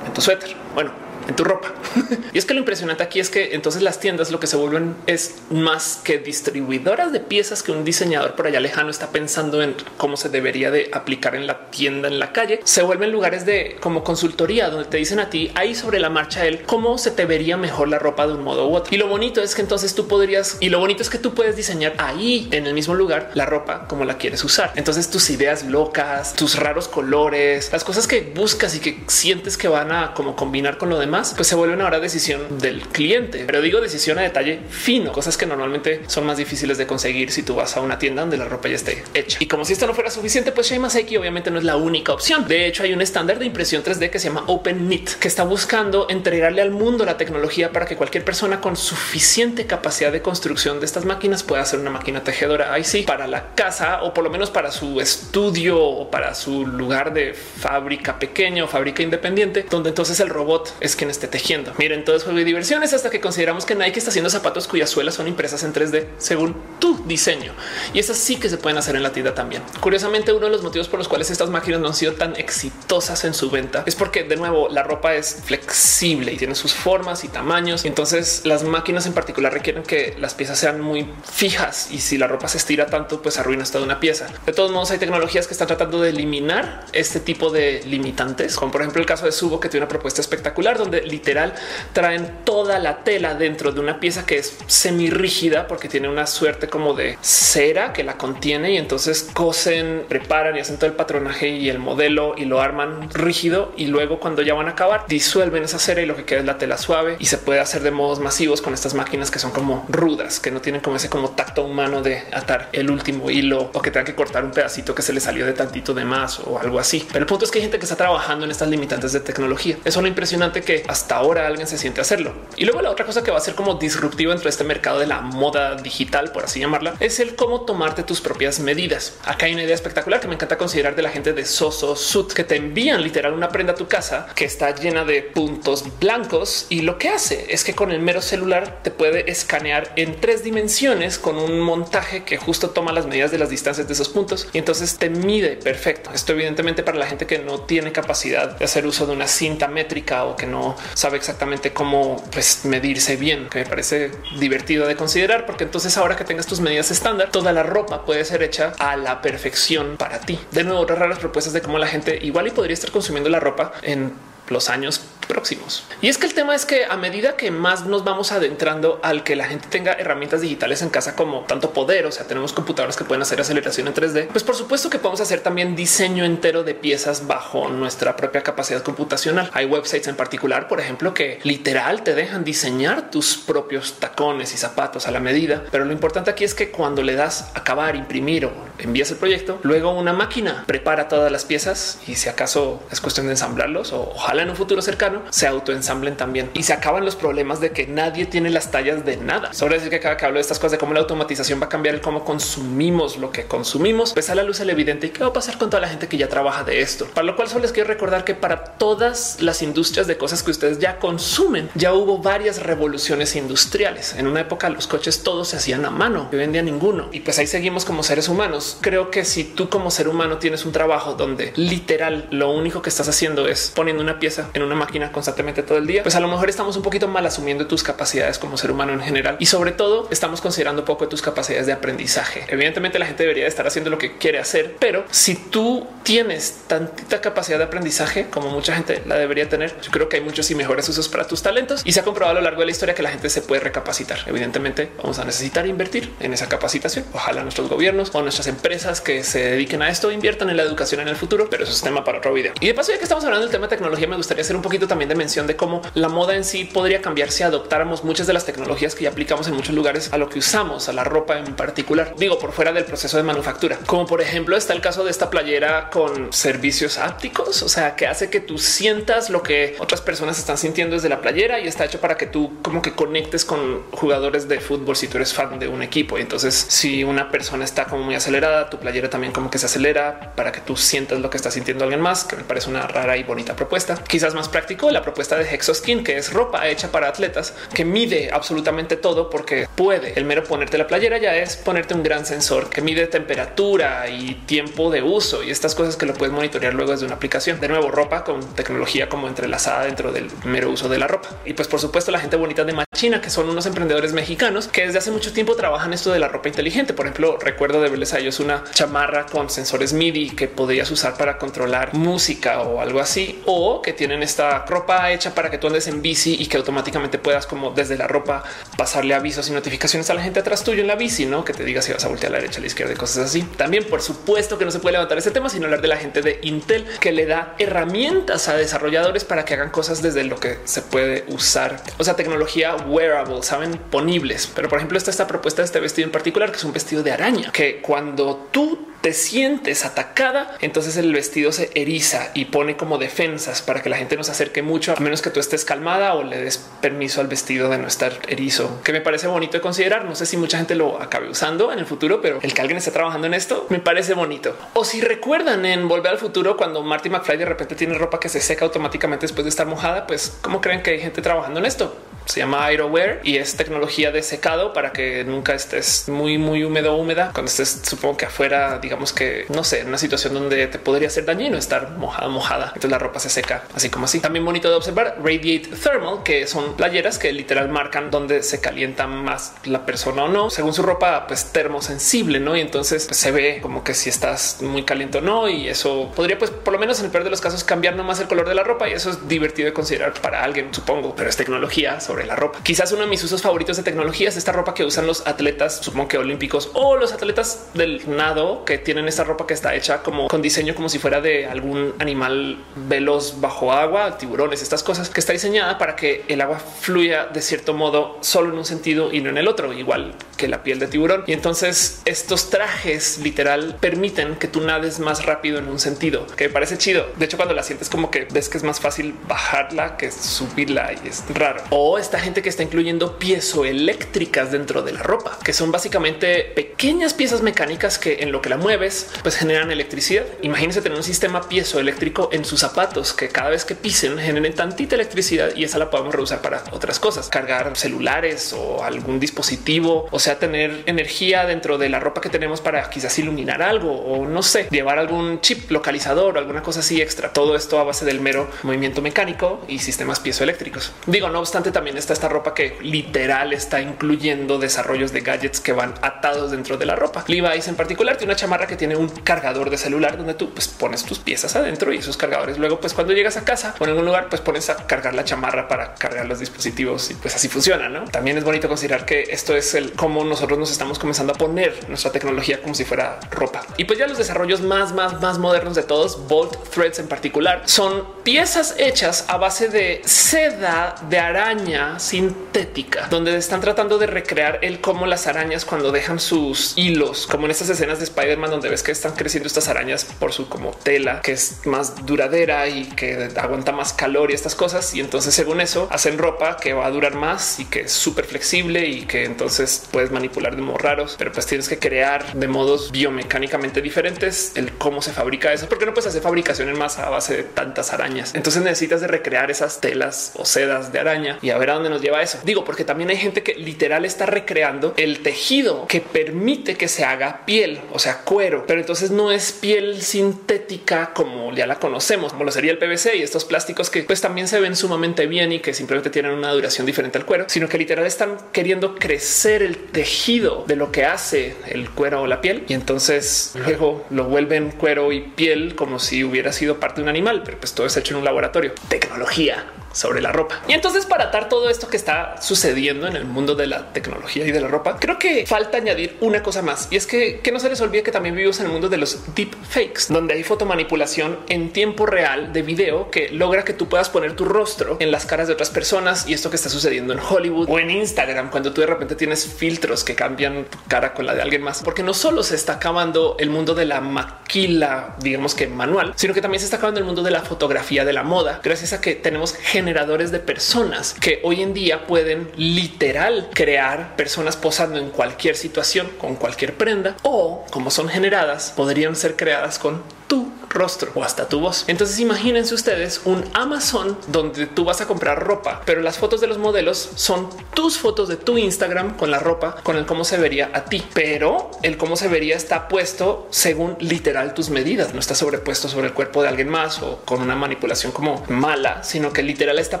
en 0.06 0.12
tu 0.12 0.20
suéter. 0.20 0.54
Bueno, 0.74 1.03
en 1.28 1.36
tu 1.36 1.44
ropa. 1.44 1.72
y 2.32 2.38
es 2.38 2.44
que 2.44 2.54
lo 2.54 2.60
impresionante 2.60 3.02
aquí 3.02 3.20
es 3.20 3.30
que 3.30 3.54
entonces 3.54 3.82
las 3.82 4.00
tiendas 4.00 4.30
lo 4.30 4.40
que 4.40 4.46
se 4.46 4.56
vuelven 4.56 4.94
es 5.06 5.36
más 5.50 6.00
que 6.04 6.18
distribuidoras 6.18 7.12
de 7.12 7.20
piezas 7.20 7.62
que 7.62 7.72
un 7.72 7.84
diseñador 7.84 8.34
por 8.34 8.46
allá 8.46 8.60
lejano 8.60 8.90
está 8.90 9.10
pensando 9.10 9.62
en 9.62 9.74
cómo 9.96 10.16
se 10.16 10.28
debería 10.28 10.70
de 10.70 10.90
aplicar 10.92 11.34
en 11.34 11.46
la 11.46 11.70
tienda 11.70 12.08
en 12.08 12.18
la 12.18 12.32
calle. 12.32 12.60
Se 12.64 12.82
vuelven 12.82 13.12
lugares 13.12 13.46
de 13.46 13.76
como 13.80 14.04
consultoría 14.04 14.70
donde 14.70 14.88
te 14.88 14.96
dicen 14.96 15.20
a 15.20 15.30
ti 15.30 15.50
ahí 15.54 15.74
sobre 15.74 15.98
la 15.98 16.10
marcha 16.10 16.46
él 16.46 16.62
cómo 16.66 16.98
se 16.98 17.10
te 17.10 17.24
vería 17.24 17.56
mejor 17.56 17.88
la 17.88 17.98
ropa 17.98 18.26
de 18.26 18.34
un 18.34 18.44
modo 18.44 18.68
u 18.68 18.74
otro. 18.74 18.94
Y 18.94 18.98
lo 18.98 19.08
bonito 19.08 19.42
es 19.42 19.54
que 19.54 19.62
entonces 19.62 19.94
tú 19.94 20.08
podrías 20.08 20.58
y 20.60 20.68
lo 20.68 20.78
bonito 20.78 21.02
es 21.02 21.10
que 21.10 21.18
tú 21.18 21.34
puedes 21.34 21.56
diseñar 21.56 21.94
ahí 21.98 22.48
en 22.50 22.66
el 22.66 22.74
mismo 22.74 22.94
lugar 22.94 23.30
la 23.34 23.46
ropa 23.46 23.86
como 23.88 24.04
la 24.04 24.18
quieres 24.18 24.42
usar. 24.44 24.72
Entonces 24.76 25.10
tus 25.10 25.30
ideas 25.30 25.64
locas, 25.64 26.34
tus 26.34 26.56
raros 26.58 26.88
colores, 26.88 27.70
las 27.72 27.84
cosas 27.84 28.06
que 28.06 28.32
buscas 28.34 28.74
y 28.74 28.80
que 28.80 29.00
sientes 29.06 29.56
que 29.56 29.68
van 29.68 29.92
a 29.92 30.14
como 30.14 30.36
combinar 30.36 30.78
con 30.78 30.90
lo 30.90 30.98
demás 30.98 31.13
pues 31.36 31.48
se 31.48 31.54
vuelve 31.54 31.80
ahora 31.82 32.00
decisión 32.00 32.58
del 32.58 32.82
cliente. 32.88 33.44
Pero 33.46 33.60
digo 33.60 33.80
decisión 33.80 34.18
a 34.18 34.22
detalle 34.22 34.60
fino, 34.68 35.12
cosas 35.12 35.36
que 35.36 35.46
normalmente 35.46 36.02
son 36.06 36.26
más 36.26 36.36
difíciles 36.36 36.78
de 36.78 36.86
conseguir 36.86 37.30
si 37.30 37.42
tú 37.42 37.54
vas 37.54 37.76
a 37.76 37.80
una 37.80 37.98
tienda 37.98 38.22
donde 38.22 38.36
la 38.36 38.46
ropa 38.46 38.68
ya 38.68 38.76
esté 38.76 39.04
hecha. 39.14 39.38
Y 39.40 39.46
como 39.46 39.64
si 39.64 39.72
esto 39.72 39.86
no 39.86 39.94
fuera 39.94 40.10
suficiente, 40.10 40.52
pues 40.52 40.68
Shima 40.68 40.90
Seiki 40.90 41.16
obviamente 41.16 41.50
no 41.50 41.58
es 41.58 41.64
la 41.64 41.76
única 41.76 42.12
opción. 42.12 42.46
De 42.48 42.66
hecho, 42.66 42.82
hay 42.82 42.92
un 42.92 43.02
estándar 43.02 43.38
de 43.38 43.46
impresión 43.46 43.82
3D 43.82 44.10
que 44.10 44.18
se 44.18 44.28
llama 44.28 44.44
OpenKnit, 44.46 45.14
que 45.18 45.28
está 45.28 45.44
buscando 45.44 46.06
entregarle 46.08 46.62
al 46.62 46.70
mundo 46.70 47.04
la 47.04 47.16
tecnología 47.16 47.70
para 47.70 47.86
que 47.86 47.96
cualquier 47.96 48.24
persona 48.24 48.60
con 48.60 48.76
suficiente 48.76 49.66
capacidad 49.66 50.12
de 50.12 50.22
construcción 50.22 50.80
de 50.80 50.86
estas 50.86 51.04
máquinas 51.04 51.42
pueda 51.42 51.62
hacer 51.62 51.80
una 51.80 51.90
máquina 51.90 52.22
tejedora. 52.22 52.72
Ahí 52.72 52.84
sí, 52.84 53.02
para 53.02 53.26
la 53.26 53.54
casa 53.54 54.02
o 54.02 54.14
por 54.14 54.24
lo 54.24 54.30
menos 54.30 54.50
para 54.50 54.70
su 54.70 55.00
estudio 55.00 55.80
o 55.80 56.10
para 56.10 56.34
su 56.34 56.66
lugar 56.66 57.12
de 57.12 57.34
fábrica 57.34 58.18
pequeña 58.18 58.64
o 58.64 58.68
fábrica 58.68 59.02
independiente, 59.02 59.66
donde 59.68 59.90
entonces 59.90 60.20
el 60.20 60.28
robot 60.28 60.74
es 60.80 60.96
que 60.96 61.03
esté 61.10 61.28
tejiendo. 61.28 61.72
Miren, 61.78 62.04
todo 62.04 62.16
es 62.16 62.24
juego 62.24 62.38
y 62.38 62.44
diversiones 62.44 62.92
hasta 62.92 63.10
que 63.10 63.20
consideramos 63.20 63.64
que 63.64 63.74
Nike 63.74 63.98
está 63.98 64.10
haciendo 64.10 64.30
zapatos 64.30 64.68
cuyas 64.68 64.90
suelas 64.90 65.14
son 65.14 65.28
impresas 65.28 65.62
en 65.64 65.72
3D 65.72 66.06
según 66.18 66.56
tu 66.78 67.04
diseño. 67.06 67.52
Y 67.92 67.98
esas 67.98 68.16
sí 68.16 68.36
que 68.36 68.48
se 68.48 68.58
pueden 68.58 68.78
hacer 68.78 68.96
en 68.96 69.02
la 69.02 69.12
tienda 69.12 69.34
también. 69.34 69.62
Curiosamente, 69.80 70.32
uno 70.32 70.46
de 70.46 70.52
los 70.52 70.62
motivos 70.62 70.88
por 70.88 70.98
los 70.98 71.08
cuales 71.08 71.30
estas 71.30 71.50
máquinas 71.50 71.80
no 71.80 71.88
han 71.88 71.94
sido 71.94 72.14
tan 72.14 72.36
exitosas 72.36 73.24
en 73.24 73.34
su 73.34 73.50
venta 73.50 73.82
es 73.86 73.94
porque 73.94 74.24
de 74.24 74.36
nuevo 74.36 74.68
la 74.68 74.82
ropa 74.82 75.14
es 75.14 75.42
flexible 75.44 76.32
y 76.32 76.36
tiene 76.36 76.54
sus 76.54 76.74
formas 76.74 77.24
y 77.24 77.28
tamaños. 77.28 77.84
Entonces 77.84 78.42
las 78.44 78.64
máquinas 78.64 79.06
en 79.06 79.12
particular 79.12 79.52
requieren 79.52 79.82
que 79.82 80.14
las 80.18 80.34
piezas 80.34 80.58
sean 80.58 80.80
muy 80.80 81.08
fijas 81.30 81.88
y 81.90 81.98
si 82.00 82.18
la 82.18 82.26
ropa 82.26 82.48
se 82.48 82.58
estira 82.58 82.86
tanto, 82.86 83.22
pues 83.22 83.38
arruinas 83.38 83.70
toda 83.70 83.84
una 83.84 84.00
pieza. 84.00 84.28
De 84.46 84.52
todos 84.52 84.70
modos, 84.70 84.90
hay 84.90 84.98
tecnologías 84.98 85.46
que 85.46 85.54
están 85.54 85.66
tratando 85.66 86.00
de 86.00 86.10
eliminar 86.10 86.86
este 86.92 87.20
tipo 87.20 87.50
de 87.50 87.82
limitantes, 87.86 88.56
como 88.56 88.72
por 88.72 88.82
ejemplo 88.82 89.00
el 89.00 89.06
caso 89.06 89.26
de 89.26 89.32
Subo, 89.32 89.60
que 89.60 89.68
tiene 89.68 89.84
una 89.84 89.88
propuesta 89.88 90.20
espectacular 90.20 90.78
donde 90.78 90.93
literal 91.02 91.54
traen 91.92 92.38
toda 92.44 92.78
la 92.78 93.04
tela 93.04 93.34
dentro 93.34 93.72
de 93.72 93.80
una 93.80 94.00
pieza 94.00 94.26
que 94.26 94.38
es 94.38 94.56
semi 94.66 95.10
rígida 95.10 95.66
porque 95.66 95.88
tiene 95.88 96.08
una 96.08 96.26
suerte 96.26 96.68
como 96.68 96.94
de 96.94 97.18
cera 97.20 97.92
que 97.92 98.04
la 98.04 98.16
contiene 98.16 98.72
y 98.72 98.76
entonces 98.76 99.28
cosen, 99.32 100.04
preparan 100.08 100.56
y 100.56 100.60
hacen 100.60 100.76
todo 100.76 100.86
el 100.86 100.96
patronaje 100.96 101.48
y 101.48 101.68
el 101.68 101.78
modelo 101.78 102.34
y 102.36 102.44
lo 102.44 102.60
arman 102.60 103.10
rígido 103.10 103.72
y 103.76 103.86
luego 103.86 104.20
cuando 104.20 104.42
ya 104.42 104.54
van 104.54 104.68
a 104.68 104.72
acabar 104.72 105.06
disuelven 105.08 105.64
esa 105.64 105.78
cera 105.78 106.02
y 106.02 106.06
lo 106.06 106.16
que 106.16 106.24
queda 106.24 106.40
es 106.40 106.46
la 106.46 106.58
tela 106.58 106.78
suave 106.78 107.16
y 107.18 107.26
se 107.26 107.38
puede 107.38 107.60
hacer 107.60 107.82
de 107.82 107.90
modos 107.90 108.20
masivos 108.20 108.60
con 108.60 108.74
estas 108.74 108.94
máquinas 108.94 109.30
que 109.30 109.38
son 109.38 109.50
como 109.50 109.84
rudas, 109.88 110.40
que 110.40 110.50
no 110.50 110.60
tienen 110.60 110.80
como 110.80 110.96
ese 110.96 111.08
como 111.08 111.30
tacto 111.30 111.64
humano 111.64 112.02
de 112.02 112.22
atar 112.32 112.68
el 112.72 112.90
último 112.90 113.30
hilo 113.30 113.70
o 113.72 113.82
que 113.82 113.90
tengan 113.90 114.06
que 114.06 114.14
cortar 114.14 114.44
un 114.44 114.50
pedacito 114.50 114.94
que 114.94 115.02
se 115.02 115.12
le 115.12 115.20
salió 115.20 115.46
de 115.46 115.52
tantito 115.52 115.94
de 115.94 116.04
más 116.04 116.40
o 116.40 116.58
algo 116.58 116.78
así. 116.78 117.06
Pero 117.08 117.20
el 117.20 117.26
punto 117.26 117.44
es 117.44 117.50
que 117.50 117.58
hay 117.58 117.62
gente 117.62 117.78
que 117.78 117.84
está 117.84 117.96
trabajando 117.96 118.44
en 118.44 118.50
estas 118.50 118.68
limitantes 118.68 119.12
de 119.12 119.20
tecnología. 119.20 119.78
Es 119.84 119.96
lo 119.96 120.06
impresionante 120.06 120.62
que 120.62 120.83
hasta 120.88 121.16
ahora 121.16 121.46
alguien 121.46 121.66
se 121.66 121.78
siente 121.78 122.00
hacerlo. 122.00 122.32
Y 122.56 122.64
luego 122.64 122.82
la 122.82 122.90
otra 122.90 123.06
cosa 123.06 123.22
que 123.22 123.30
va 123.30 123.38
a 123.38 123.40
ser 123.40 123.54
como 123.54 123.74
disruptiva 123.74 124.30
dentro 124.30 124.44
de 124.44 124.50
este 124.50 124.64
mercado 124.64 124.98
de 124.98 125.06
la 125.06 125.20
moda 125.20 125.76
digital, 125.76 126.32
por 126.32 126.44
así 126.44 126.60
llamarla, 126.60 126.94
es 127.00 127.20
el 127.20 127.34
cómo 127.36 127.62
tomarte 127.62 128.02
tus 128.02 128.20
propias 128.20 128.60
medidas. 128.60 129.14
Acá 129.24 129.46
hay 129.46 129.54
una 129.54 129.64
idea 129.64 129.74
espectacular 129.74 130.20
que 130.20 130.28
me 130.28 130.34
encanta 130.34 130.58
considerar 130.58 130.94
de 130.96 131.02
la 131.02 131.10
gente 131.10 131.32
de 131.32 131.44
Soso 131.44 131.96
Suit, 131.96 132.32
que 132.32 132.44
te 132.44 132.56
envían 132.56 133.02
literal 133.02 133.32
una 133.32 133.48
prenda 133.48 133.72
a 133.72 133.76
tu 133.76 133.88
casa 133.88 134.26
que 134.34 134.44
está 134.44 134.74
llena 134.74 135.04
de 135.04 135.22
puntos 135.22 135.84
blancos 136.00 136.66
y 136.68 136.82
lo 136.82 136.98
que 136.98 137.08
hace 137.08 137.46
es 137.48 137.64
que 137.64 137.74
con 137.74 137.92
el 137.92 138.00
mero 138.00 138.22
celular 138.22 138.80
te 138.82 138.90
puede 138.90 139.30
escanear 139.30 139.92
en 139.96 140.20
tres 140.20 140.44
dimensiones 140.44 141.18
con 141.18 141.36
un 141.36 141.60
montaje 141.60 142.24
que 142.24 142.36
justo 142.36 142.70
toma 142.70 142.92
las 142.92 143.06
medidas 143.06 143.30
de 143.30 143.38
las 143.38 143.50
distancias 143.50 143.86
de 143.86 143.92
esos 143.92 144.08
puntos 144.08 144.48
y 144.52 144.58
entonces 144.58 144.96
te 144.98 145.10
mide 145.10 145.56
perfecto. 145.56 146.10
Esto 146.14 146.32
evidentemente 146.32 146.82
para 146.82 146.98
la 146.98 147.06
gente 147.06 147.26
que 147.26 147.38
no 147.38 147.60
tiene 147.60 147.92
capacidad 147.92 148.56
de 148.56 148.64
hacer 148.64 148.86
uso 148.86 149.06
de 149.06 149.12
una 149.12 149.26
cinta 149.26 149.68
métrica 149.68 150.24
o 150.24 150.36
que 150.36 150.46
no 150.46 150.73
sabe 150.94 151.16
exactamente 151.16 151.72
cómo 151.72 152.22
pues, 152.32 152.64
medirse 152.64 153.16
bien, 153.16 153.48
que 153.48 153.60
me 153.60 153.66
parece 153.66 154.10
divertido 154.38 154.86
de 154.86 154.96
considerar, 154.96 155.46
porque 155.46 155.64
entonces 155.64 155.96
ahora 155.96 156.16
que 156.16 156.24
tengas 156.24 156.46
tus 156.46 156.60
medidas 156.60 156.90
estándar, 156.90 157.30
toda 157.30 157.52
la 157.52 157.62
ropa 157.62 158.04
puede 158.04 158.24
ser 158.24 158.42
hecha 158.42 158.72
a 158.78 158.96
la 158.96 159.22
perfección 159.22 159.96
para 159.96 160.20
ti. 160.20 160.38
De 160.50 160.64
nuevo, 160.64 160.80
otras 160.80 160.98
raras 160.98 161.18
propuestas 161.18 161.52
de 161.52 161.62
cómo 161.62 161.78
la 161.78 161.86
gente 161.86 162.18
igual 162.22 162.46
y 162.46 162.50
podría 162.50 162.74
estar 162.74 162.90
consumiendo 162.90 163.30
la 163.30 163.40
ropa 163.40 163.72
en 163.82 164.12
los 164.48 164.68
años 164.68 165.00
próximos. 165.26 165.84
Y 166.00 166.08
es 166.08 166.18
que 166.18 166.26
el 166.26 166.34
tema 166.34 166.54
es 166.54 166.66
que 166.66 166.84
a 166.84 166.96
medida 166.96 167.36
que 167.36 167.50
más 167.50 167.86
nos 167.86 168.04
vamos 168.04 168.32
adentrando 168.32 169.00
al 169.02 169.24
que 169.24 169.36
la 169.36 169.46
gente 169.46 169.68
tenga 169.68 169.92
herramientas 169.92 170.40
digitales 170.40 170.82
en 170.82 170.90
casa 170.90 171.16
como 171.16 171.40
tanto 171.40 171.72
poder, 171.72 172.06
o 172.06 172.12
sea, 172.12 172.26
tenemos 172.26 172.52
computadoras 172.52 172.96
que 172.96 173.04
pueden 173.04 173.22
hacer 173.22 173.40
aceleración 173.40 173.88
en 173.88 173.94
3D, 173.94 174.28
pues 174.28 174.44
por 174.44 174.56
supuesto 174.56 174.90
que 174.90 174.98
podemos 174.98 175.20
hacer 175.20 175.40
también 175.40 175.76
diseño 175.76 176.24
entero 176.24 176.64
de 176.64 176.74
piezas 176.74 177.26
bajo 177.26 177.68
nuestra 177.68 178.16
propia 178.16 178.42
capacidad 178.42 178.82
computacional. 178.82 179.50
Hay 179.52 179.66
websites 179.66 180.08
en 180.08 180.16
particular, 180.16 180.68
por 180.68 180.80
ejemplo, 180.80 181.14
que 181.14 181.40
literal 181.42 182.02
te 182.02 182.14
dejan 182.14 182.44
diseñar 182.44 183.10
tus 183.10 183.36
propios 183.36 183.94
tacones 183.94 184.54
y 184.54 184.56
zapatos 184.56 185.06
a 185.06 185.10
la 185.10 185.20
medida. 185.20 185.64
Pero 185.70 185.84
lo 185.84 185.92
importante 185.92 186.30
aquí 186.30 186.44
es 186.44 186.54
que 186.54 186.70
cuando 186.70 187.02
le 187.02 187.14
das 187.14 187.50
acabar, 187.54 187.96
imprimir 187.96 188.46
o 188.46 188.52
envías 188.78 189.10
el 189.10 189.16
proyecto, 189.16 189.58
luego 189.62 189.92
una 189.92 190.12
máquina 190.12 190.64
prepara 190.66 191.08
todas 191.08 191.30
las 191.30 191.44
piezas 191.44 191.98
y 192.06 192.16
si 192.16 192.28
acaso 192.28 192.82
es 192.90 193.00
cuestión 193.00 193.26
de 193.26 193.32
ensamblarlos 193.32 193.92
o 193.92 194.12
ojalá 194.14 194.42
en 194.42 194.50
un 194.50 194.56
futuro 194.56 194.82
cercano 194.82 195.13
se 195.30 195.46
autoensamblen 195.46 196.16
también 196.16 196.50
y 196.54 196.62
se 196.62 196.72
acaban 196.72 197.04
los 197.04 197.16
problemas 197.16 197.60
de 197.60 197.70
que 197.70 197.86
nadie 197.86 198.26
tiene 198.26 198.50
las 198.50 198.70
tallas 198.70 199.04
de 199.04 199.16
nada. 199.16 199.52
Sobre 199.52 199.76
decir 199.76 199.90
que 199.90 200.00
cada 200.00 200.16
que 200.16 200.24
hablo 200.24 200.36
de 200.36 200.42
estas 200.42 200.58
cosas 200.58 200.72
de 200.72 200.78
cómo 200.78 200.94
la 200.94 201.00
automatización 201.00 201.60
va 201.60 201.66
a 201.66 201.68
cambiar 201.68 201.94
el 201.94 202.00
cómo 202.00 202.24
consumimos 202.24 203.16
lo 203.18 203.30
que 203.30 203.44
consumimos, 203.44 204.12
pues 204.12 204.30
a 204.30 204.34
la 204.34 204.42
luz 204.42 204.60
el 204.60 204.70
evidente 204.70 205.08
y 205.08 205.10
qué 205.10 205.20
va 205.20 205.28
a 205.28 205.32
pasar 205.32 205.58
con 205.58 205.70
toda 205.70 205.80
la 205.80 205.88
gente 205.88 206.08
que 206.08 206.16
ya 206.16 206.28
trabaja 206.28 206.64
de 206.64 206.80
esto. 206.80 207.06
Para 207.14 207.26
lo 207.26 207.36
cual 207.36 207.48
solo 207.48 207.62
les 207.62 207.72
quiero 207.72 207.88
recordar 207.88 208.24
que 208.24 208.34
para 208.34 208.64
todas 208.64 209.40
las 209.40 209.62
industrias 209.62 210.06
de 210.06 210.16
cosas 210.16 210.42
que 210.42 210.50
ustedes 210.50 210.78
ya 210.78 210.98
consumen, 210.98 211.70
ya 211.74 211.92
hubo 211.92 212.18
varias 212.18 212.62
revoluciones 212.62 213.36
industriales. 213.36 214.14
En 214.16 214.26
una 214.26 214.40
época 214.40 214.68
los 214.70 214.86
coches 214.86 215.22
todos 215.22 215.48
se 215.48 215.56
hacían 215.56 215.84
a 215.84 215.90
mano, 215.90 216.30
que 216.30 216.36
vendía 216.36 216.62
ninguno. 216.62 217.08
Y 217.12 217.20
pues 217.20 217.38
ahí 217.38 217.46
seguimos 217.46 217.84
como 217.84 218.02
seres 218.02 218.28
humanos. 218.28 218.78
Creo 218.80 219.10
que 219.10 219.24
si 219.24 219.44
tú 219.44 219.68
como 219.68 219.90
ser 219.90 220.08
humano 220.08 220.38
tienes 220.38 220.64
un 220.64 220.72
trabajo 220.72 221.14
donde 221.14 221.52
literal 221.56 222.26
lo 222.30 222.50
único 222.50 222.82
que 222.82 222.88
estás 222.88 223.08
haciendo 223.08 223.48
es 223.48 223.72
poniendo 223.74 224.02
una 224.02 224.18
pieza 224.18 224.50
en 224.54 224.62
una 224.62 224.74
máquina 224.74 225.03
constantemente 225.12 225.62
todo 225.62 225.78
el 225.78 225.86
día, 225.86 226.02
pues 226.02 226.14
a 226.14 226.20
lo 226.20 226.28
mejor 226.28 226.48
estamos 226.48 226.76
un 226.76 226.82
poquito 226.82 227.08
mal 227.08 227.24
asumiendo 227.26 227.66
tus 227.66 227.82
capacidades 227.82 228.38
como 228.38 228.56
ser 228.56 228.70
humano 228.70 228.92
en 228.92 229.00
general 229.00 229.36
y 229.38 229.46
sobre 229.46 229.72
todo 229.72 230.08
estamos 230.10 230.40
considerando 230.40 230.84
poco 230.84 231.08
tus 231.08 231.22
capacidades 231.22 231.66
de 231.66 231.72
aprendizaje. 231.72 232.44
Evidentemente 232.48 232.98
la 232.98 233.06
gente 233.06 233.22
debería 233.22 233.46
estar 233.46 233.66
haciendo 233.66 233.90
lo 233.90 233.98
que 233.98 234.18
quiere 234.18 234.38
hacer, 234.38 234.76
pero 234.78 235.04
si 235.10 235.34
tú 235.34 235.86
tienes 236.02 236.62
tantita 236.66 237.20
capacidad 237.20 237.58
de 237.58 237.64
aprendizaje 237.64 238.28
como 238.30 238.50
mucha 238.50 238.74
gente 238.74 239.02
la 239.06 239.16
debería 239.16 239.48
tener, 239.48 239.80
yo 239.80 239.90
creo 239.90 240.08
que 240.08 240.16
hay 240.16 240.22
muchos 240.22 240.50
y 240.50 240.54
mejores 240.54 240.88
usos 240.88 241.08
para 241.08 241.26
tus 241.26 241.42
talentos 241.42 241.82
y 241.84 241.92
se 241.92 242.00
ha 242.00 242.04
comprobado 242.04 242.36
a 242.36 242.40
lo 242.40 242.44
largo 242.44 242.60
de 242.60 242.66
la 242.66 242.72
historia 242.72 242.94
que 242.94 243.02
la 243.02 243.10
gente 243.10 243.30
se 243.30 243.42
puede 243.42 243.60
recapacitar. 243.60 244.18
Evidentemente 244.26 244.90
vamos 244.98 245.18
a 245.18 245.24
necesitar 245.24 245.66
invertir 245.66 246.12
en 246.20 246.32
esa 246.32 246.48
capacitación. 246.48 247.04
Ojalá 247.12 247.42
nuestros 247.42 247.68
gobiernos 247.68 248.10
o 248.12 248.22
nuestras 248.22 248.46
empresas 248.46 249.00
que 249.00 249.24
se 249.24 249.40
dediquen 249.50 249.82
a 249.82 249.90
esto 249.90 250.10
inviertan 250.10 250.50
en 250.50 250.56
la 250.56 250.62
educación 250.62 251.00
en 251.00 251.08
el 251.08 251.16
futuro, 251.16 251.48
pero 251.50 251.64
eso 251.64 251.72
es 251.72 251.82
tema 251.82 252.04
para 252.04 252.18
otro 252.18 252.32
video. 252.32 252.52
Y 252.60 252.66
de 252.66 252.74
paso, 252.74 252.92
ya 252.92 252.98
que 252.98 253.04
estamos 253.04 253.24
hablando 253.24 253.46
del 253.46 253.52
tema 253.52 253.66
de 253.66 253.76
tecnología, 253.76 254.06
me 254.06 254.16
gustaría 254.16 254.42
hacer 254.42 254.56
un 254.56 254.62
poquito 254.62 254.86
también 254.94 255.08
de 255.08 255.16
mención 255.16 255.48
de 255.48 255.56
cómo 255.56 255.82
la 255.94 256.08
moda 256.08 256.36
en 256.36 256.44
sí 256.44 256.64
podría 256.64 257.02
cambiar 257.02 257.32
si 257.32 257.42
adoptáramos 257.42 258.04
muchas 258.04 258.28
de 258.28 258.32
las 258.32 258.46
tecnologías 258.46 258.94
que 258.94 259.02
ya 259.02 259.10
aplicamos 259.10 259.48
en 259.48 259.54
muchos 259.54 259.74
lugares 259.74 260.12
a 260.12 260.18
lo 260.18 260.28
que 260.28 260.38
usamos, 260.38 260.88
a 260.88 260.92
la 260.92 261.02
ropa 261.02 261.36
en 261.36 261.56
particular. 261.56 262.14
Digo, 262.16 262.38
por 262.38 262.52
fuera 262.52 262.70
del 262.70 262.84
proceso 262.84 263.16
de 263.16 263.24
manufactura, 263.24 263.76
como 263.86 264.06
por 264.06 264.20
ejemplo 264.20 264.56
está 264.56 264.72
el 264.72 264.80
caso 264.80 265.02
de 265.02 265.10
esta 265.10 265.30
playera 265.30 265.90
con 265.90 266.32
servicios 266.32 266.98
ápticos, 266.98 267.64
o 267.64 267.68
sea, 267.68 267.96
que 267.96 268.06
hace 268.06 268.30
que 268.30 268.38
tú 268.38 268.56
sientas 268.56 269.30
lo 269.30 269.42
que 269.42 269.74
otras 269.80 270.00
personas 270.00 270.38
están 270.38 270.58
sintiendo 270.58 270.94
desde 270.94 271.08
la 271.08 271.20
playera 271.20 271.58
y 271.58 271.66
está 271.66 271.86
hecho 271.86 271.98
para 271.98 272.16
que 272.16 272.26
tú 272.26 272.52
como 272.62 272.80
que 272.80 272.92
conectes 272.92 273.44
con 273.44 273.82
jugadores 273.90 274.46
de 274.46 274.60
fútbol 274.60 274.94
si 274.94 275.08
tú 275.08 275.16
eres 275.16 275.34
fan 275.34 275.58
de 275.58 275.66
un 275.66 275.82
equipo. 275.82 276.18
Y 276.18 276.20
entonces, 276.20 276.54
si 276.54 277.02
una 277.02 277.32
persona 277.32 277.64
está 277.64 277.86
como 277.86 278.04
muy 278.04 278.14
acelerada, 278.14 278.70
tu 278.70 278.78
playera 278.78 279.10
también 279.10 279.32
como 279.32 279.50
que 279.50 279.58
se 279.58 279.66
acelera 279.66 280.34
para 280.36 280.52
que 280.52 280.60
tú 280.60 280.76
sientas 280.76 281.18
lo 281.18 281.30
que 281.30 281.36
está 281.36 281.50
sintiendo 281.50 281.82
alguien 281.82 282.00
más, 282.00 282.22
que 282.22 282.36
me 282.36 282.44
parece 282.44 282.70
una 282.70 282.86
rara 282.86 283.16
y 283.16 283.24
bonita 283.24 283.56
propuesta. 283.56 283.96
Quizás 284.06 284.34
más 284.34 284.48
práctico 284.48 284.83
la 284.90 285.02
propuesta 285.02 285.36
de 285.36 285.44
Hexoskin, 285.44 286.04
que 286.04 286.16
es 286.16 286.32
ropa 286.32 286.68
hecha 286.68 286.90
para 286.90 287.08
atletas 287.08 287.54
que 287.72 287.84
mide 287.84 288.30
absolutamente 288.32 288.96
todo 288.96 289.30
porque 289.30 289.68
puede. 289.74 290.18
El 290.18 290.24
mero 290.24 290.44
ponerte 290.44 290.78
la 290.78 290.86
playera 290.86 291.18
ya 291.18 291.36
es 291.36 291.56
ponerte 291.56 291.94
un 291.94 292.02
gran 292.02 292.26
sensor 292.26 292.70
que 292.70 292.82
mide 292.82 293.06
temperatura 293.06 294.08
y 294.08 294.34
tiempo 294.46 294.90
de 294.90 295.02
uso 295.02 295.42
y 295.42 295.50
estas 295.50 295.74
cosas 295.74 295.96
que 295.96 296.06
lo 296.06 296.14
puedes 296.14 296.34
monitorear 296.34 296.74
luego 296.74 296.92
desde 296.92 297.06
una 297.06 297.14
aplicación. 297.16 297.60
De 297.60 297.68
nuevo, 297.68 297.90
ropa 297.90 298.24
con 298.24 298.54
tecnología 298.54 299.08
como 299.08 299.28
entrelazada 299.28 299.84
dentro 299.84 300.12
del 300.12 300.30
mero 300.44 300.70
uso 300.70 300.88
de 300.88 300.98
la 300.98 301.06
ropa. 301.06 301.30
Y 301.44 301.54
pues 301.54 301.68
por 301.68 301.80
supuesto 301.80 302.10
la 302.10 302.20
gente 302.20 302.36
bonita 302.36 302.64
de 302.64 302.72
Machina, 302.94 303.20
que 303.20 303.28
son 303.28 303.50
unos 303.50 303.66
emprendedores 303.66 304.12
mexicanos 304.12 304.68
que 304.68 304.86
desde 304.86 304.98
hace 304.98 305.10
mucho 305.10 305.32
tiempo 305.32 305.56
trabajan 305.56 305.92
esto 305.92 306.12
de 306.12 306.20
la 306.20 306.28
ropa 306.28 306.46
inteligente. 306.46 306.94
Por 306.94 307.06
ejemplo, 307.06 307.36
recuerdo 307.40 307.82
de 307.82 307.88
verles 307.88 308.14
a 308.14 308.20
ellos 308.20 308.38
una 308.38 308.62
chamarra 308.72 309.26
con 309.26 309.50
sensores 309.50 309.92
MIDI 309.92 310.30
que 310.30 310.46
podías 310.46 310.88
usar 310.92 311.16
para 311.16 311.36
controlar 311.36 311.92
música 311.94 312.60
o 312.62 312.80
algo 312.80 313.00
así, 313.00 313.42
o 313.46 313.82
que 313.82 313.94
tienen 313.94 314.22
esta 314.22 314.64
ropa 314.64 315.10
hecha 315.10 315.34
para 315.34 315.50
que 315.50 315.58
tú 315.58 315.66
andes 315.66 315.88
en 315.88 316.02
bici 316.02 316.36
y 316.38 316.46
que 316.46 316.56
automáticamente 316.56 317.18
puedas 317.18 317.48
como 317.48 317.72
desde 317.72 317.98
la 317.98 318.06
ropa 318.06 318.44
pasarle 318.76 319.14
avisos 319.14 319.48
y 319.48 319.52
notificaciones 319.52 320.08
a 320.10 320.14
la 320.14 320.22
gente 320.22 320.38
atrás 320.38 320.62
tuyo 320.62 320.80
en 320.80 320.86
la 320.86 320.94
bici, 320.94 321.26
no 321.26 321.44
que 321.44 321.52
te 321.52 321.64
diga 321.64 321.82
si 321.82 321.92
vas 321.92 322.04
a 322.04 322.08
voltear 322.08 322.30
a 322.30 322.34
la 322.34 322.42
derecha, 322.42 322.58
a 322.58 322.60
la 322.60 322.68
izquierda 322.68 322.92
y 322.92 322.96
cosas 322.96 323.26
así. 323.26 323.42
También, 323.42 323.82
por 323.88 324.02
supuesto, 324.02 324.56
que 324.56 324.64
no 324.64 324.70
se 324.70 324.78
puede 324.78 324.92
levantar 324.92 325.18
ese 325.18 325.32
tema 325.32 325.48
sin 325.48 325.64
hablar 325.64 325.82
de 325.82 325.88
la 325.88 325.96
gente 325.96 326.22
de 326.22 326.38
Intel 326.42 326.86
que 327.00 327.10
le 327.10 327.26
da 327.26 327.56
herramientas 327.58 328.46
a 328.46 328.56
desarrolladores 328.56 329.24
para 329.24 329.44
que 329.44 329.54
hagan 329.54 329.70
cosas 329.70 330.00
desde 330.00 330.22
lo 330.22 330.38
que 330.38 330.60
se 330.62 330.80
puede 330.80 331.24
usar. 331.26 331.82
O 331.98 332.04
sea, 332.04 332.14
tecnología 332.14 332.76
wearable, 332.86 333.42
saben, 333.42 333.78
ponibles. 333.90 334.50
Pero 334.54 334.68
por 334.68 334.78
ejemplo, 334.78 334.98
está 334.98 335.10
esta 335.10 335.26
propuesta 335.26 335.62
de 335.62 335.66
este 335.66 335.80
vestido 335.80 336.06
en 336.06 336.12
particular, 336.12 336.50
que 336.50 336.56
es 336.56 336.64
un 336.64 336.72
vestido 336.72 337.02
de 337.02 337.12
araña, 337.12 337.50
que 337.52 337.80
cuando 337.80 338.48
tú 338.50 338.93
te 339.04 339.12
sientes 339.12 339.84
atacada, 339.84 340.56
entonces 340.62 340.96
el 340.96 341.12
vestido 341.12 341.52
se 341.52 341.70
eriza 341.74 342.30
y 342.32 342.46
pone 342.46 342.78
como 342.78 342.96
defensas 342.96 343.60
para 343.60 343.82
que 343.82 343.90
la 343.90 343.98
gente 343.98 344.16
no 344.16 344.24
se 344.24 344.30
acerque 344.30 344.62
mucho, 344.62 344.94
a 344.96 345.00
menos 345.00 345.20
que 345.20 345.28
tú 345.28 345.40
estés 345.40 345.66
calmada 345.66 346.14
o 346.14 346.22
le 346.22 346.40
des 346.40 346.56
permiso 346.80 347.20
al 347.20 347.26
vestido 347.26 347.68
de 347.68 347.76
no 347.76 347.86
estar 347.86 348.14
erizo, 348.28 348.80
que 348.82 348.94
me 348.94 349.02
parece 349.02 349.26
bonito 349.26 349.58
de 349.58 349.60
considerar. 349.60 350.06
No 350.06 350.14
sé 350.14 350.24
si 350.24 350.38
mucha 350.38 350.56
gente 350.56 350.74
lo 350.74 351.02
acabe 351.02 351.28
usando 351.28 351.70
en 351.70 351.80
el 351.80 351.84
futuro, 351.84 352.22
pero 352.22 352.38
el 352.40 352.54
que 352.54 352.62
alguien 352.62 352.78
esté 352.78 352.92
trabajando 352.92 353.26
en 353.26 353.34
esto 353.34 353.66
me 353.68 353.78
parece 353.78 354.14
bonito. 354.14 354.56
O 354.72 354.86
si 354.86 355.02
recuerdan 355.02 355.66
en 355.66 355.86
Volver 355.86 356.12
al 356.12 356.18
Futuro, 356.18 356.56
cuando 356.56 356.82
Marty 356.82 357.10
McFly 357.10 357.36
de 357.36 357.44
repente 357.44 357.74
tiene 357.74 357.92
ropa 357.92 358.18
que 358.18 358.30
se 358.30 358.40
seca 358.40 358.64
automáticamente 358.64 359.24
después 359.24 359.44
de 359.44 359.50
estar 359.50 359.66
mojada, 359.66 360.06
pues 360.06 360.38
cómo 360.40 360.62
creen 360.62 360.82
que 360.82 360.92
hay 360.92 361.00
gente 361.00 361.20
trabajando 361.20 361.60
en 361.60 361.66
esto? 361.66 361.94
se 362.26 362.40
llama 362.40 362.64
Aeroware 362.64 363.20
y 363.22 363.36
es 363.36 363.56
tecnología 363.56 364.10
de 364.10 364.22
secado 364.22 364.72
para 364.72 364.92
que 364.92 365.24
nunca 365.24 365.54
estés 365.54 366.08
muy, 366.08 366.38
muy 366.38 366.64
húmedo, 366.64 366.96
húmeda 366.96 367.30
cuando 367.32 367.50
estés, 367.50 367.82
supongo 367.84 368.16
que 368.16 368.26
afuera, 368.26 368.78
digamos 368.78 368.93
que 369.12 369.46
no 369.48 369.64
sé, 369.64 369.80
en 369.80 369.88
una 369.88 369.98
situación 369.98 370.34
donde 370.34 370.66
te 370.66 370.78
podría 370.78 371.10
ser 371.10 371.24
dañino 371.24 371.56
estar 371.56 371.90
mojada, 371.92 372.28
mojada. 372.28 372.66
Entonces 372.68 372.90
la 372.90 372.98
ropa 372.98 373.18
se 373.20 373.30
seca 373.30 373.64
así 373.74 373.90
como 373.90 374.06
así. 374.06 374.20
También 374.20 374.44
bonito 374.44 374.68
de 374.68 374.76
observar 374.76 375.16
Radiate 375.18 375.70
Thermal, 375.82 376.22
que 376.22 376.46
son 376.46 376.74
playeras 376.76 377.18
que 377.18 377.32
literal 377.32 377.68
marcan 377.68 378.10
donde 378.10 378.42
se 378.42 378.60
calienta 378.60 379.06
más 379.06 379.54
la 379.64 379.84
persona 379.86 380.24
o 380.24 380.28
no, 380.28 380.50
según 380.50 380.72
su 380.72 380.82
ropa, 380.82 381.26
pues 381.26 381.46
termosensible, 381.46 382.40
no? 382.40 382.56
Y 382.56 382.60
entonces 382.60 383.06
pues, 383.06 383.18
se 383.18 383.30
ve 383.30 383.58
como 383.60 383.84
que 383.84 383.94
si 383.94 384.10
estás 384.10 384.58
muy 384.60 384.84
caliente 384.84 385.18
o 385.18 385.20
no. 385.20 385.48
Y 385.48 385.68
eso 385.68 386.12
podría, 386.14 386.38
pues, 386.38 386.50
por 386.50 386.72
lo 386.72 386.78
menos 386.78 386.98
en 387.00 387.06
el 387.06 387.10
peor 387.10 387.24
de 387.24 387.30
los 387.30 387.40
casos, 387.40 387.64
cambiar 387.64 387.96
nomás 387.96 388.20
el 388.20 388.28
color 388.28 388.48
de 388.48 388.54
la 388.54 388.64
ropa. 388.64 388.88
Y 388.88 388.92
eso 388.92 389.10
es 389.10 389.28
divertido 389.28 389.66
de 389.66 389.72
considerar 389.72 390.14
para 390.20 390.42
alguien, 390.42 390.72
supongo, 390.72 391.14
pero 391.14 391.28
es 391.28 391.36
tecnología 391.36 392.00
sobre 392.00 392.26
la 392.26 392.36
ropa. 392.36 392.60
Quizás 392.62 392.92
uno 392.92 393.02
de 393.02 393.08
mis 393.08 393.22
usos 393.24 393.42
favoritos 393.42 393.76
de 393.76 393.82
tecnología 393.82 394.28
es 394.28 394.36
esta 394.36 394.52
ropa 394.52 394.74
que 394.74 394.84
usan 394.84 395.06
los 395.06 395.26
atletas, 395.26 395.78
supongo 395.82 396.08
que 396.08 396.18
olímpicos 396.18 396.70
o 396.74 396.96
los 396.96 397.12
atletas 397.12 397.68
del 397.74 398.02
nado 398.16 398.64
que 398.64 398.73
tienen 398.78 399.08
esta 399.08 399.24
ropa 399.24 399.46
que 399.46 399.54
está 399.54 399.74
hecha 399.74 400.02
como 400.02 400.28
con 400.28 400.42
diseño 400.42 400.74
como 400.74 400.88
si 400.88 400.98
fuera 400.98 401.20
de 401.20 401.46
algún 401.46 401.94
animal 401.98 402.58
veloz 402.76 403.40
bajo 403.40 403.72
agua, 403.72 404.18
tiburones, 404.18 404.62
estas 404.62 404.82
cosas 404.82 405.08
que 405.08 405.20
está 405.20 405.32
diseñada 405.32 405.78
para 405.78 405.96
que 405.96 406.24
el 406.28 406.40
agua 406.40 406.58
fluya 406.58 407.26
de 407.26 407.42
cierto 407.42 407.74
modo 407.74 408.18
solo 408.20 408.52
en 408.52 408.58
un 408.58 408.64
sentido 408.64 409.12
y 409.12 409.20
no 409.20 409.30
en 409.30 409.38
el 409.38 409.48
otro, 409.48 409.72
igual 409.72 410.14
que 410.36 410.48
la 410.48 410.62
piel 410.62 410.78
de 410.78 410.86
tiburón. 410.86 411.24
Y 411.26 411.32
entonces 411.32 412.02
estos 412.04 412.50
trajes 412.50 413.18
literal 413.18 413.76
permiten 413.80 414.36
que 414.36 414.48
tú 414.48 414.60
nades 414.60 414.98
más 414.98 415.24
rápido 415.24 415.58
en 415.58 415.68
un 415.68 415.78
sentido 415.78 416.26
que 416.36 416.48
me 416.48 416.54
parece 416.54 416.78
chido. 416.78 417.06
De 417.16 417.24
hecho, 417.24 417.36
cuando 417.36 417.54
la 417.54 417.62
sientes 417.62 417.88
como 417.88 418.10
que 418.10 418.26
ves 418.30 418.48
que 418.48 418.58
es 418.58 418.64
más 418.64 418.80
fácil 418.80 419.14
bajarla 419.28 419.96
que 419.96 420.10
subirla 420.10 420.92
y 420.92 421.08
es 421.08 421.24
raro. 421.34 421.62
O 421.70 421.98
esta 421.98 422.18
gente 422.18 422.42
que 422.42 422.48
está 422.48 422.62
incluyendo 422.62 423.18
piezoeléctricas 423.18 424.52
dentro 424.52 424.82
de 424.82 424.92
la 424.92 425.02
ropa, 425.02 425.38
que 425.44 425.52
son 425.52 425.70
básicamente 425.70 426.52
pequeñas 426.54 427.14
piezas 427.14 427.42
mecánicas 427.42 427.98
que 427.98 428.22
en 428.22 428.32
lo 428.32 428.40
que 428.40 428.48
la 428.48 428.56
mueves, 428.64 429.10
pues 429.22 429.36
generan 429.36 429.70
electricidad. 429.70 430.24
Imagínense 430.40 430.80
tener 430.80 430.96
un 430.96 431.04
sistema 431.04 431.50
piezoeléctrico 431.50 432.30
en 432.32 432.46
sus 432.46 432.60
zapatos 432.60 433.12
que 433.12 433.28
cada 433.28 433.50
vez 433.50 433.66
que 433.66 433.74
pisen 433.74 434.16
generen 434.16 434.54
tantita 434.54 434.94
electricidad 434.94 435.54
y 435.54 435.64
esa 435.64 435.78
la 435.78 435.90
podemos 435.90 436.14
reusar 436.14 436.40
para 436.40 436.64
otras 436.72 436.98
cosas, 436.98 437.28
cargar 437.28 437.76
celulares 437.76 438.54
o 438.54 438.82
algún 438.82 439.20
dispositivo, 439.20 440.06
o 440.10 440.18
sea, 440.18 440.38
tener 440.38 440.82
energía 440.86 441.44
dentro 441.44 441.76
de 441.76 441.90
la 441.90 442.00
ropa 442.00 442.22
que 442.22 442.30
tenemos 442.30 442.62
para 442.62 442.88
quizás 442.88 443.18
iluminar 443.18 443.60
algo 443.60 443.92
o 443.92 444.26
no 444.26 444.42
sé, 444.42 444.66
llevar 444.70 444.98
algún 444.98 445.42
chip 445.42 445.70
localizador 445.70 446.36
o 446.36 446.38
alguna 446.38 446.62
cosa 446.62 446.80
así 446.80 447.02
extra. 447.02 447.34
Todo 447.34 447.56
esto 447.56 447.78
a 447.78 447.84
base 447.84 448.06
del 448.06 448.22
mero 448.22 448.50
movimiento 448.62 449.02
mecánico 449.02 449.60
y 449.68 449.80
sistemas 449.80 450.20
piezoeléctricos. 450.20 450.92
Digo, 451.04 451.28
no 451.28 451.40
obstante, 451.40 451.70
también 451.70 451.98
está 451.98 452.14
esta 452.14 452.30
ropa 452.30 452.54
que 452.54 452.78
literal 452.80 453.52
está 453.52 453.82
incluyendo 453.82 454.58
desarrollos 454.58 455.12
de 455.12 455.20
gadgets 455.20 455.60
que 455.60 455.74
van 455.74 455.92
atados 456.00 456.50
dentro 456.50 456.78
de 456.78 456.86
la 456.86 456.96
ropa. 456.96 457.26
Levi's 457.28 457.68
en 457.68 457.74
particular 457.74 458.16
tiene 458.16 458.32
una 458.32 458.36
chamarra 458.36 458.53
que 458.66 458.76
tiene 458.76 458.96
un 458.96 459.08
cargador 459.08 459.70
de 459.70 459.76
celular 459.76 460.16
donde 460.16 460.34
tú 460.34 460.50
pues, 460.50 460.68
pones 460.68 461.04
tus 461.04 461.18
piezas 461.18 461.54
adentro 461.56 461.92
y 461.92 461.98
esos 461.98 462.16
cargadores 462.16 462.58
luego 462.58 462.80
pues 462.80 462.94
cuando 462.94 463.12
llegas 463.12 463.36
a 463.36 463.44
casa 463.44 463.74
o 463.78 463.84
en 463.84 463.90
algún 463.90 464.04
lugar 464.06 464.28
pues 464.28 464.40
pones 464.40 464.70
a 464.70 464.86
cargar 464.86 465.14
la 465.14 465.24
chamarra 465.24 465.68
para 465.68 465.94
cargar 465.94 466.26
los 466.26 466.38
dispositivos 466.40 467.10
y 467.10 467.14
pues 467.14 467.34
así 467.34 467.48
funciona. 467.48 467.88
¿no? 467.88 468.04
También 468.04 468.38
es 468.38 468.44
bonito 468.44 468.68
considerar 468.68 469.04
que 469.04 469.22
esto 469.30 469.56
es 469.56 469.74
el 469.74 469.92
cómo 469.92 470.24
nosotros 470.24 470.58
nos 470.58 470.70
estamos 470.70 470.98
comenzando 470.98 471.32
a 471.32 471.36
poner 471.36 471.88
nuestra 471.88 472.12
tecnología 472.12 472.62
como 472.62 472.74
si 472.74 472.84
fuera 472.84 473.20
ropa. 473.30 473.66
Y 473.76 473.84
pues 473.84 473.98
ya 473.98 474.06
los 474.06 474.18
desarrollos 474.18 474.60
más, 474.60 474.92
más, 474.92 475.20
más 475.20 475.38
modernos 475.38 475.74
de 475.74 475.82
todos, 475.82 476.26
Bolt 476.28 476.56
Threads 476.70 476.98
en 476.98 477.08
particular, 477.08 477.62
son 477.66 478.06
piezas 478.22 478.74
hechas 478.78 479.24
a 479.28 479.36
base 479.36 479.68
de 479.68 480.02
seda 480.04 480.94
de 481.08 481.18
araña 481.18 481.98
sintética, 481.98 483.08
donde 483.10 483.36
están 483.36 483.60
tratando 483.60 483.98
de 483.98 484.06
recrear 484.06 484.58
el 484.62 484.80
cómo 484.80 485.06
las 485.06 485.26
arañas 485.26 485.64
cuando 485.64 485.92
dejan 485.92 486.20
sus 486.20 486.76
hilos, 486.76 487.26
como 487.26 487.46
en 487.46 487.50
estas 487.50 487.68
escenas 487.68 487.98
de 487.98 488.04
Spider-Man 488.04 488.43
donde 488.50 488.68
ves 488.68 488.82
que 488.82 488.92
están 488.92 489.12
creciendo 489.12 489.46
estas 489.46 489.68
arañas 489.68 490.04
por 490.04 490.32
su 490.32 490.48
como 490.48 490.70
tela 490.70 491.20
que 491.22 491.32
es 491.32 491.66
más 491.66 492.06
duradera 492.06 492.68
y 492.68 492.84
que 492.84 493.30
aguanta 493.36 493.72
más 493.72 493.92
calor 493.92 494.30
y 494.30 494.34
estas 494.34 494.54
cosas. 494.54 494.94
Y 494.94 495.00
entonces 495.00 495.34
según 495.34 495.60
eso 495.60 495.88
hacen 495.90 496.18
ropa 496.18 496.56
que 496.56 496.72
va 496.72 496.86
a 496.86 496.90
durar 496.90 497.14
más 497.14 497.60
y 497.60 497.64
que 497.66 497.82
es 497.82 497.92
súper 497.92 498.24
flexible 498.24 498.86
y 498.86 499.02
que 499.02 499.24
entonces 499.24 499.86
puedes 499.90 500.10
manipular 500.10 500.56
de 500.56 500.62
modos 500.62 500.82
raros, 500.82 501.14
pero 501.18 501.32
pues 501.32 501.46
tienes 501.46 501.68
que 501.68 501.78
crear 501.78 502.34
de 502.34 502.48
modos 502.48 502.90
biomecánicamente 502.92 503.80
diferentes 503.80 504.52
el 504.54 504.72
cómo 504.72 505.02
se 505.02 505.12
fabrica 505.12 505.52
eso, 505.52 505.68
porque 505.68 505.86
no 505.86 505.94
puedes 505.94 506.08
hacer 506.08 506.22
fabricación 506.22 506.68
en 506.68 506.78
masa 506.78 507.06
a 507.06 507.10
base 507.10 507.36
de 507.36 507.42
tantas 507.44 507.92
arañas. 507.92 508.34
Entonces 508.34 508.62
necesitas 508.62 509.00
de 509.00 509.06
recrear 509.06 509.50
esas 509.50 509.80
telas 509.80 510.32
o 510.36 510.44
sedas 510.44 510.92
de 510.92 511.00
araña 511.00 511.38
y 511.42 511.50
a 511.50 511.58
ver 511.58 511.70
a 511.70 511.74
dónde 511.74 511.90
nos 511.90 512.02
lleva 512.02 512.22
eso. 512.22 512.38
Digo, 512.44 512.64
porque 512.64 512.84
también 512.84 513.10
hay 513.10 513.16
gente 513.16 513.42
que 513.42 513.54
literal 513.54 514.04
está 514.04 514.26
recreando 514.26 514.94
el 514.96 515.22
tejido 515.22 515.86
que 515.86 516.00
permite 516.00 516.76
que 516.76 516.88
se 516.88 517.04
haga 517.04 517.44
piel, 517.44 517.80
o 517.92 517.98
sea, 517.98 518.22
pero 518.66 518.80
entonces 518.80 519.10
no 519.10 519.30
es 519.30 519.52
piel 519.52 520.02
sintética 520.02 521.12
como 521.14 521.52
ya 521.52 521.66
la 521.66 521.78
conocemos, 521.78 522.32
como 522.32 522.44
lo 522.44 522.50
sería 522.50 522.72
el 522.72 522.78
PVC 522.78 523.16
y 523.16 523.22
estos 523.22 523.44
plásticos 523.44 523.90
que 523.90 524.02
pues 524.02 524.20
también 524.20 524.48
se 524.48 524.58
ven 524.58 524.74
sumamente 524.74 525.26
bien 525.26 525.52
y 525.52 525.60
que 525.60 525.72
simplemente 525.72 526.10
tienen 526.10 526.32
una 526.32 526.50
duración 526.52 526.84
diferente 526.84 527.16
al 527.16 527.26
cuero, 527.26 527.44
sino 527.48 527.68
que 527.68 527.78
literal 527.78 528.06
están 528.06 528.36
queriendo 528.52 528.96
crecer 528.96 529.62
el 529.62 529.76
tejido 529.76 530.64
de 530.66 530.76
lo 530.76 530.90
que 530.90 531.04
hace 531.04 531.54
el 531.68 531.90
cuero 531.90 532.22
o 532.22 532.26
la 532.26 532.40
piel 532.40 532.64
y 532.68 532.74
entonces 532.74 533.52
luego 533.54 534.04
lo 534.10 534.24
vuelven 534.24 534.72
cuero 534.72 535.12
y 535.12 535.20
piel 535.20 535.76
como 535.76 536.00
si 536.00 536.24
hubiera 536.24 536.52
sido 536.52 536.80
parte 536.80 536.96
de 536.96 537.04
un 537.04 537.08
animal, 537.10 537.42
pero 537.44 537.58
pues 537.58 537.72
todo 537.72 537.86
es 537.86 537.96
hecho 537.96 538.14
en 538.14 538.18
un 538.18 538.24
laboratorio. 538.24 538.72
Tecnología 538.88 539.64
sobre 539.94 540.20
la 540.20 540.32
ropa. 540.32 540.60
Y 540.68 540.74
entonces 540.74 541.06
para 541.06 541.24
atar 541.24 541.48
todo 541.48 541.70
esto 541.70 541.88
que 541.88 541.96
está 541.96 542.40
sucediendo 542.42 543.06
en 543.06 543.16
el 543.16 543.24
mundo 543.24 543.54
de 543.54 543.66
la 543.66 543.92
tecnología 543.92 544.46
y 544.46 544.52
de 544.52 544.60
la 544.60 544.68
ropa, 544.68 544.98
creo 545.00 545.18
que 545.18 545.46
falta 545.46 545.78
añadir 545.78 546.16
una 546.20 546.42
cosa 546.42 546.60
más 546.60 546.88
y 546.90 546.96
es 546.96 547.06
que, 547.06 547.40
que 547.40 547.52
no 547.52 547.60
se 547.60 547.68
les 547.68 547.80
olvide 547.80 548.02
que 548.02 548.12
también 548.12 548.34
vivimos 548.34 548.60
en 548.60 548.66
el 548.66 548.72
mundo 548.72 548.88
de 548.88 548.98
los 548.98 549.34
deep 549.34 549.54
fakes, 549.68 550.04
donde 550.08 550.34
hay 550.34 550.42
fotomanipulación 550.42 551.38
en 551.48 551.72
tiempo 551.72 552.06
real 552.06 552.52
de 552.52 552.62
video 552.62 553.10
que 553.10 553.30
logra 553.30 553.64
que 553.64 553.72
tú 553.72 553.88
puedas 553.88 554.10
poner 554.10 554.36
tu 554.36 554.44
rostro 554.44 554.96
en 555.00 555.10
las 555.10 555.26
caras 555.26 555.46
de 555.46 555.54
otras 555.54 555.70
personas 555.70 556.28
y 556.28 556.34
esto 556.34 556.50
que 556.50 556.56
está 556.56 556.68
sucediendo 556.68 557.12
en 557.12 557.20
Hollywood 557.20 557.68
o 557.70 557.78
en 557.78 557.90
Instagram 557.90 558.50
cuando 558.50 558.72
tú 558.72 558.80
de 558.80 558.86
repente 558.86 559.14
tienes 559.14 559.46
filtros 559.46 560.04
que 560.04 560.14
cambian 560.14 560.66
cara 560.88 561.14
con 561.14 561.26
la 561.26 561.34
de 561.34 561.42
alguien 561.42 561.62
más, 561.62 561.82
porque 561.82 562.02
no 562.02 562.14
solo 562.14 562.42
se 562.42 562.54
está 562.54 562.74
acabando 562.74 563.36
el 563.38 563.50
mundo 563.50 563.74
de 563.74 563.84
la 563.84 564.00
maquila, 564.00 565.16
digamos 565.20 565.54
que 565.54 565.66
manual, 565.66 566.12
sino 566.16 566.34
que 566.34 566.40
también 566.40 566.60
se 566.60 566.66
está 566.66 566.76
acabando 566.76 567.00
el 567.00 567.06
mundo 567.06 567.22
de 567.22 567.30
la 567.30 567.42
fotografía 567.42 568.04
de 568.04 568.12
la 568.12 568.22
moda, 568.22 568.60
gracias 568.62 568.92
a 568.92 569.00
que 569.00 569.14
tenemos 569.14 569.54
generadores 569.84 570.30
de 570.30 570.38
personas 570.38 571.12
que 571.12 571.40
hoy 571.44 571.60
en 571.60 571.74
día 571.74 572.06
pueden 572.06 572.50
literal 572.56 573.50
crear 573.52 574.16
personas 574.16 574.56
posando 574.56 574.98
en 574.98 575.10
cualquier 575.10 575.56
situación 575.56 576.08
con 576.16 576.36
cualquier 576.36 576.72
prenda 576.72 577.16
o 577.22 577.66
como 577.70 577.90
son 577.90 578.08
generadas 578.08 578.72
podrían 578.74 579.14
ser 579.14 579.36
creadas 579.36 579.78
con 579.78 580.02
tu 580.26 580.52
rostro 580.74 581.12
o 581.14 581.22
hasta 581.22 581.48
tu 581.48 581.60
voz. 581.60 581.84
Entonces 581.86 582.18
imagínense 582.18 582.74
ustedes 582.74 583.22
un 583.24 583.44
Amazon 583.54 584.18
donde 584.26 584.66
tú 584.66 584.84
vas 584.84 585.00
a 585.00 585.06
comprar 585.06 585.42
ropa, 585.42 585.82
pero 585.86 586.02
las 586.02 586.18
fotos 586.18 586.40
de 586.40 586.46
los 586.46 586.58
modelos 586.58 587.10
son 587.14 587.48
tus 587.74 587.98
fotos 587.98 588.28
de 588.28 588.36
tu 588.36 588.58
Instagram 588.58 589.16
con 589.16 589.30
la 589.30 589.38
ropa, 589.38 589.76
con 589.82 589.96
el 589.96 590.04
cómo 590.04 590.24
se 590.24 590.36
vería 590.36 590.70
a 590.74 590.84
ti, 590.86 591.02
pero 591.14 591.70
el 591.82 591.96
cómo 591.96 592.16
se 592.16 592.28
vería 592.28 592.56
está 592.56 592.88
puesto 592.88 593.46
según 593.50 593.96
literal 594.00 594.54
tus 594.54 594.70
medidas, 594.70 595.14
no 595.14 595.20
está 595.20 595.34
sobrepuesto 595.34 595.88
sobre 595.88 596.08
el 596.08 596.12
cuerpo 596.12 596.42
de 596.42 596.48
alguien 596.48 596.68
más 596.68 597.00
o 597.00 597.20
con 597.24 597.40
una 597.40 597.54
manipulación 597.54 598.12
como 598.12 598.44
mala, 598.48 599.04
sino 599.04 599.32
que 599.32 599.42
literal 599.42 599.78
está 599.78 600.00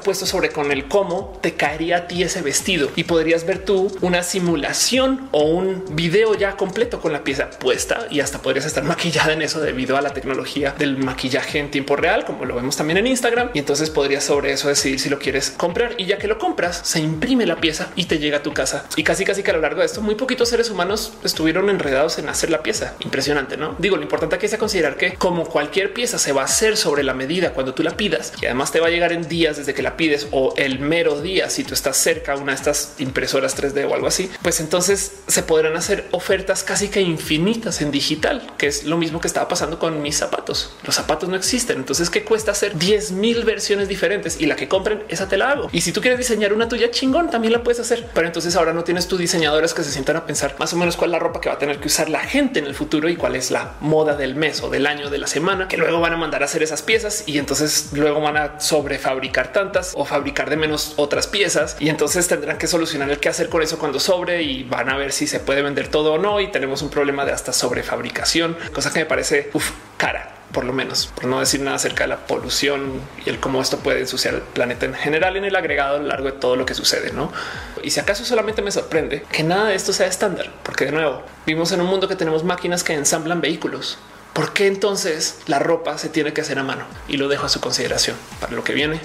puesto 0.00 0.26
sobre 0.26 0.50
con 0.50 0.72
el 0.72 0.88
cómo 0.88 1.38
te 1.40 1.54
caería 1.54 1.98
a 1.98 2.06
ti 2.08 2.22
ese 2.22 2.42
vestido 2.42 2.90
y 2.96 3.04
podrías 3.04 3.46
ver 3.46 3.64
tú 3.64 3.96
una 4.00 4.22
simulación 4.22 5.28
o 5.30 5.44
un 5.44 5.84
video 5.90 6.34
ya 6.34 6.56
completo 6.56 7.00
con 7.00 7.12
la 7.12 7.22
pieza 7.22 7.50
puesta 7.50 8.06
y 8.10 8.20
hasta 8.20 8.40
podrías 8.40 8.66
estar 8.66 8.82
maquillada 8.84 9.32
en 9.32 9.42
eso 9.42 9.60
debido 9.60 9.96
a 9.96 10.02
la 10.02 10.13
tecnología 10.14 10.74
del 10.78 10.96
maquillaje 10.96 11.58
en 11.58 11.70
tiempo 11.70 11.96
real, 11.96 12.24
como 12.24 12.44
lo 12.44 12.56
vemos 12.56 12.76
también 12.76 12.98
en 12.98 13.06
Instagram. 13.06 13.50
Y 13.54 13.58
entonces 13.58 13.90
podrías 13.90 14.24
sobre 14.24 14.52
eso 14.52 14.68
decidir 14.68 15.00
si 15.00 15.10
lo 15.10 15.18
quieres 15.18 15.50
comprar. 15.50 15.94
Y 15.98 16.06
ya 16.06 16.18
que 16.18 16.26
lo 16.26 16.38
compras, 16.38 16.80
se 16.84 17.00
imprime 17.00 17.46
la 17.46 17.56
pieza 17.56 17.90
y 17.96 18.06
te 18.06 18.18
llega 18.18 18.38
a 18.38 18.42
tu 18.42 18.54
casa. 18.54 18.86
Y 18.96 19.04
casi 19.04 19.24
casi 19.24 19.42
que 19.42 19.50
a 19.50 19.54
lo 19.54 19.60
largo 19.60 19.80
de 19.80 19.86
esto, 19.86 20.00
muy 20.00 20.14
poquitos 20.14 20.48
seres 20.48 20.70
humanos 20.70 21.12
estuvieron 21.24 21.68
enredados 21.68 22.18
en 22.18 22.28
hacer 22.28 22.50
la 22.50 22.62
pieza. 22.62 22.94
Impresionante, 23.00 23.56
¿no? 23.56 23.76
Digo, 23.78 23.96
lo 23.96 24.02
importante 24.02 24.36
aquí 24.36 24.46
es 24.46 24.54
considerar 24.56 24.96
que 24.96 25.14
como 25.14 25.44
cualquier 25.44 25.92
pieza 25.92 26.18
se 26.18 26.32
va 26.32 26.42
a 26.42 26.44
hacer 26.44 26.76
sobre 26.76 27.02
la 27.02 27.14
medida 27.14 27.52
cuando 27.52 27.74
tú 27.74 27.82
la 27.82 27.96
pidas 27.96 28.32
y 28.40 28.46
además 28.46 28.72
te 28.72 28.80
va 28.80 28.86
a 28.86 28.90
llegar 28.90 29.12
en 29.12 29.28
días 29.28 29.56
desde 29.56 29.74
que 29.74 29.82
la 29.82 29.96
pides 29.96 30.28
o 30.30 30.54
el 30.56 30.78
mero 30.78 31.20
día 31.20 31.50
si 31.50 31.64
tú 31.64 31.74
estás 31.74 31.96
cerca 31.96 32.32
a 32.32 32.36
una 32.36 32.52
de 32.52 32.56
estas 32.56 32.94
impresoras 32.98 33.60
3D 33.60 33.88
o 33.88 33.94
algo 33.94 34.06
así, 34.06 34.30
pues 34.42 34.60
entonces 34.60 35.12
se 35.26 35.42
podrán 35.42 35.76
hacer 35.76 36.06
ofertas 36.12 36.62
casi 36.62 36.88
que 36.88 37.00
infinitas 37.00 37.80
en 37.80 37.90
digital, 37.90 38.46
que 38.58 38.66
es 38.66 38.84
lo 38.84 38.96
mismo 38.96 39.20
que 39.20 39.26
estaba 39.26 39.48
pasando 39.48 39.78
con 39.78 40.03
mis 40.04 40.16
zapatos. 40.16 40.70
Los 40.84 40.94
zapatos 40.94 41.28
no 41.28 41.34
existen. 41.34 41.78
Entonces, 41.78 42.10
¿qué 42.10 42.22
cuesta 42.24 42.52
hacer 42.52 42.78
10 42.78 43.12
mil 43.12 43.44
versiones 43.44 43.88
diferentes? 43.88 44.40
Y 44.40 44.46
la 44.46 44.54
que 44.54 44.68
compren, 44.68 45.02
esa 45.08 45.28
te 45.28 45.36
la 45.36 45.50
hago. 45.50 45.68
Y 45.72 45.80
si 45.80 45.92
tú 45.92 46.00
quieres 46.00 46.18
diseñar 46.18 46.52
una 46.52 46.68
tuya 46.68 46.90
chingón, 46.90 47.30
también 47.30 47.52
la 47.52 47.62
puedes 47.62 47.80
hacer. 47.80 48.08
Pero 48.14 48.26
entonces 48.26 48.54
ahora 48.54 48.72
no 48.72 48.84
tienes 48.84 49.08
tus 49.08 49.18
diseñadores 49.18 49.74
que 49.74 49.82
se 49.82 49.90
sientan 49.90 50.16
a 50.16 50.26
pensar 50.26 50.54
más 50.58 50.72
o 50.74 50.76
menos 50.76 50.96
cuál 50.96 51.10
es 51.10 51.12
la 51.12 51.18
ropa 51.18 51.40
que 51.40 51.48
va 51.48 51.54
a 51.54 51.58
tener 51.58 51.78
que 51.80 51.88
usar 51.88 52.10
la 52.10 52.20
gente 52.20 52.58
en 52.58 52.66
el 52.66 52.74
futuro 52.74 53.08
y 53.08 53.16
cuál 53.16 53.34
es 53.34 53.50
la 53.50 53.74
moda 53.80 54.14
del 54.14 54.34
mes 54.34 54.62
o 54.62 54.68
del 54.68 54.86
año 54.86 55.08
de 55.10 55.18
la 55.18 55.26
semana, 55.26 55.68
que 55.68 55.78
luego 55.78 56.00
van 56.00 56.12
a 56.12 56.16
mandar 56.16 56.42
a 56.42 56.44
hacer 56.44 56.62
esas 56.62 56.82
piezas 56.82 57.24
y 57.26 57.38
entonces 57.38 57.90
luego 57.92 58.20
van 58.20 58.36
a 58.36 58.60
sobrefabricar 58.60 59.52
tantas 59.52 59.92
o 59.94 60.04
fabricar 60.04 60.50
de 60.50 60.56
menos 60.56 60.94
otras 60.96 61.26
piezas 61.26 61.76
y 61.80 61.88
entonces 61.88 62.28
tendrán 62.28 62.58
que 62.58 62.66
solucionar 62.66 63.10
el 63.10 63.18
qué 63.18 63.28
hacer 63.28 63.48
con 63.48 63.62
eso 63.62 63.78
cuando 63.78 64.00
sobre 64.00 64.42
y 64.42 64.64
van 64.64 64.90
a 64.90 64.96
ver 64.96 65.12
si 65.12 65.26
se 65.26 65.40
puede 65.40 65.62
vender 65.62 65.88
todo 65.88 66.14
o 66.14 66.18
no 66.18 66.40
y 66.40 66.50
tenemos 66.50 66.82
un 66.82 66.90
problema 66.90 67.24
de 67.24 67.32
hasta 67.32 67.52
sobrefabricación, 67.52 68.56
cosa 68.72 68.92
que 68.92 69.00
me 69.00 69.06
parece 69.06 69.50
cara 69.96 70.34
por 70.54 70.64
lo 70.64 70.72
menos, 70.72 71.08
por 71.08 71.26
no 71.26 71.40
decir 71.40 71.60
nada 71.60 71.76
acerca 71.76 72.04
de 72.04 72.08
la 72.08 72.26
polución 72.28 73.00
y 73.26 73.28
el 73.28 73.40
cómo 73.40 73.60
esto 73.60 73.78
puede 73.78 74.00
ensuciar 74.00 74.34
el 74.34 74.40
planeta 74.40 74.86
en 74.86 74.94
general 74.94 75.36
en 75.36 75.44
el 75.44 75.56
agregado 75.56 75.96
a 75.96 75.98
lo 75.98 76.06
largo 76.06 76.26
de 76.26 76.32
todo 76.32 76.54
lo 76.54 76.64
que 76.64 76.74
sucede, 76.74 77.12
¿no? 77.12 77.32
Y 77.82 77.90
si 77.90 77.98
acaso 77.98 78.24
solamente 78.24 78.62
me 78.62 78.70
sorprende 78.70 79.26
que 79.32 79.42
nada 79.42 79.66
de 79.66 79.74
esto 79.74 79.92
sea 79.92 80.06
estándar, 80.06 80.50
porque 80.62 80.86
de 80.86 80.92
nuevo, 80.92 81.24
vivimos 81.44 81.72
en 81.72 81.80
un 81.80 81.88
mundo 81.88 82.06
que 82.06 82.14
tenemos 82.14 82.44
máquinas 82.44 82.84
que 82.84 82.94
ensamblan 82.94 83.40
vehículos. 83.40 83.98
¿Por 84.32 84.52
qué 84.52 84.68
entonces 84.68 85.40
la 85.46 85.58
ropa 85.58 85.98
se 85.98 86.08
tiene 86.08 86.32
que 86.32 86.40
hacer 86.40 86.58
a 86.58 86.62
mano? 86.62 86.84
Y 87.08 87.16
lo 87.16 87.28
dejo 87.28 87.46
a 87.46 87.48
su 87.48 87.60
consideración 87.60 88.16
para 88.40 88.52
lo 88.52 88.62
que 88.62 88.74
viene 88.74 89.00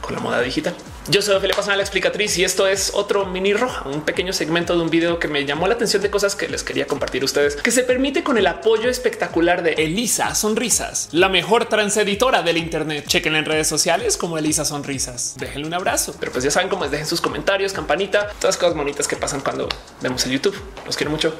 con 0.00 0.14
la 0.14 0.20
moda 0.20 0.40
digital. 0.40 0.74
Yo 1.06 1.20
soy 1.20 1.34
Ophelia 1.34 1.54
Pasana, 1.54 1.76
la 1.76 1.82
explicatriz, 1.82 2.38
y 2.38 2.44
esto 2.44 2.66
es 2.66 2.92
otro 2.94 3.26
mini 3.26 3.52
roja, 3.52 3.86
un 3.86 4.00
pequeño 4.00 4.32
segmento 4.32 4.74
de 4.74 4.80
un 4.80 4.88
video 4.88 5.18
que 5.18 5.28
me 5.28 5.44
llamó 5.44 5.68
la 5.68 5.74
atención 5.74 6.00
de 6.00 6.08
cosas 6.08 6.34
que 6.34 6.48
les 6.48 6.62
quería 6.62 6.86
compartir 6.86 7.20
a 7.20 7.26
ustedes, 7.26 7.56
que 7.56 7.70
se 7.70 7.82
permite 7.82 8.24
con 8.24 8.38
el 8.38 8.46
apoyo 8.46 8.88
espectacular 8.88 9.62
de 9.62 9.72
Elisa 9.72 10.34
Sonrisas, 10.34 11.10
la 11.12 11.28
mejor 11.28 11.66
transeditora 11.66 12.40
del 12.42 12.56
Internet. 12.56 13.04
Chequen 13.06 13.36
en 13.36 13.44
redes 13.44 13.66
sociales 13.68 14.16
como 14.16 14.38
Elisa 14.38 14.64
Sonrisas. 14.64 15.34
Déjenle 15.36 15.66
un 15.66 15.74
abrazo, 15.74 16.14
pero 16.18 16.32
pues 16.32 16.42
ya 16.42 16.50
saben 16.50 16.70
cómo 16.70 16.86
es. 16.86 16.90
Dejen 16.90 17.06
sus 17.06 17.20
comentarios, 17.20 17.74
campanita, 17.74 18.28
todas 18.28 18.54
las 18.54 18.56
cosas 18.56 18.74
bonitas 18.74 19.06
que 19.06 19.16
pasan 19.16 19.42
cuando 19.42 19.68
vemos 20.00 20.24
el 20.24 20.32
YouTube. 20.32 20.56
Los 20.86 20.96
quiero 20.96 21.10
mucho. 21.10 21.34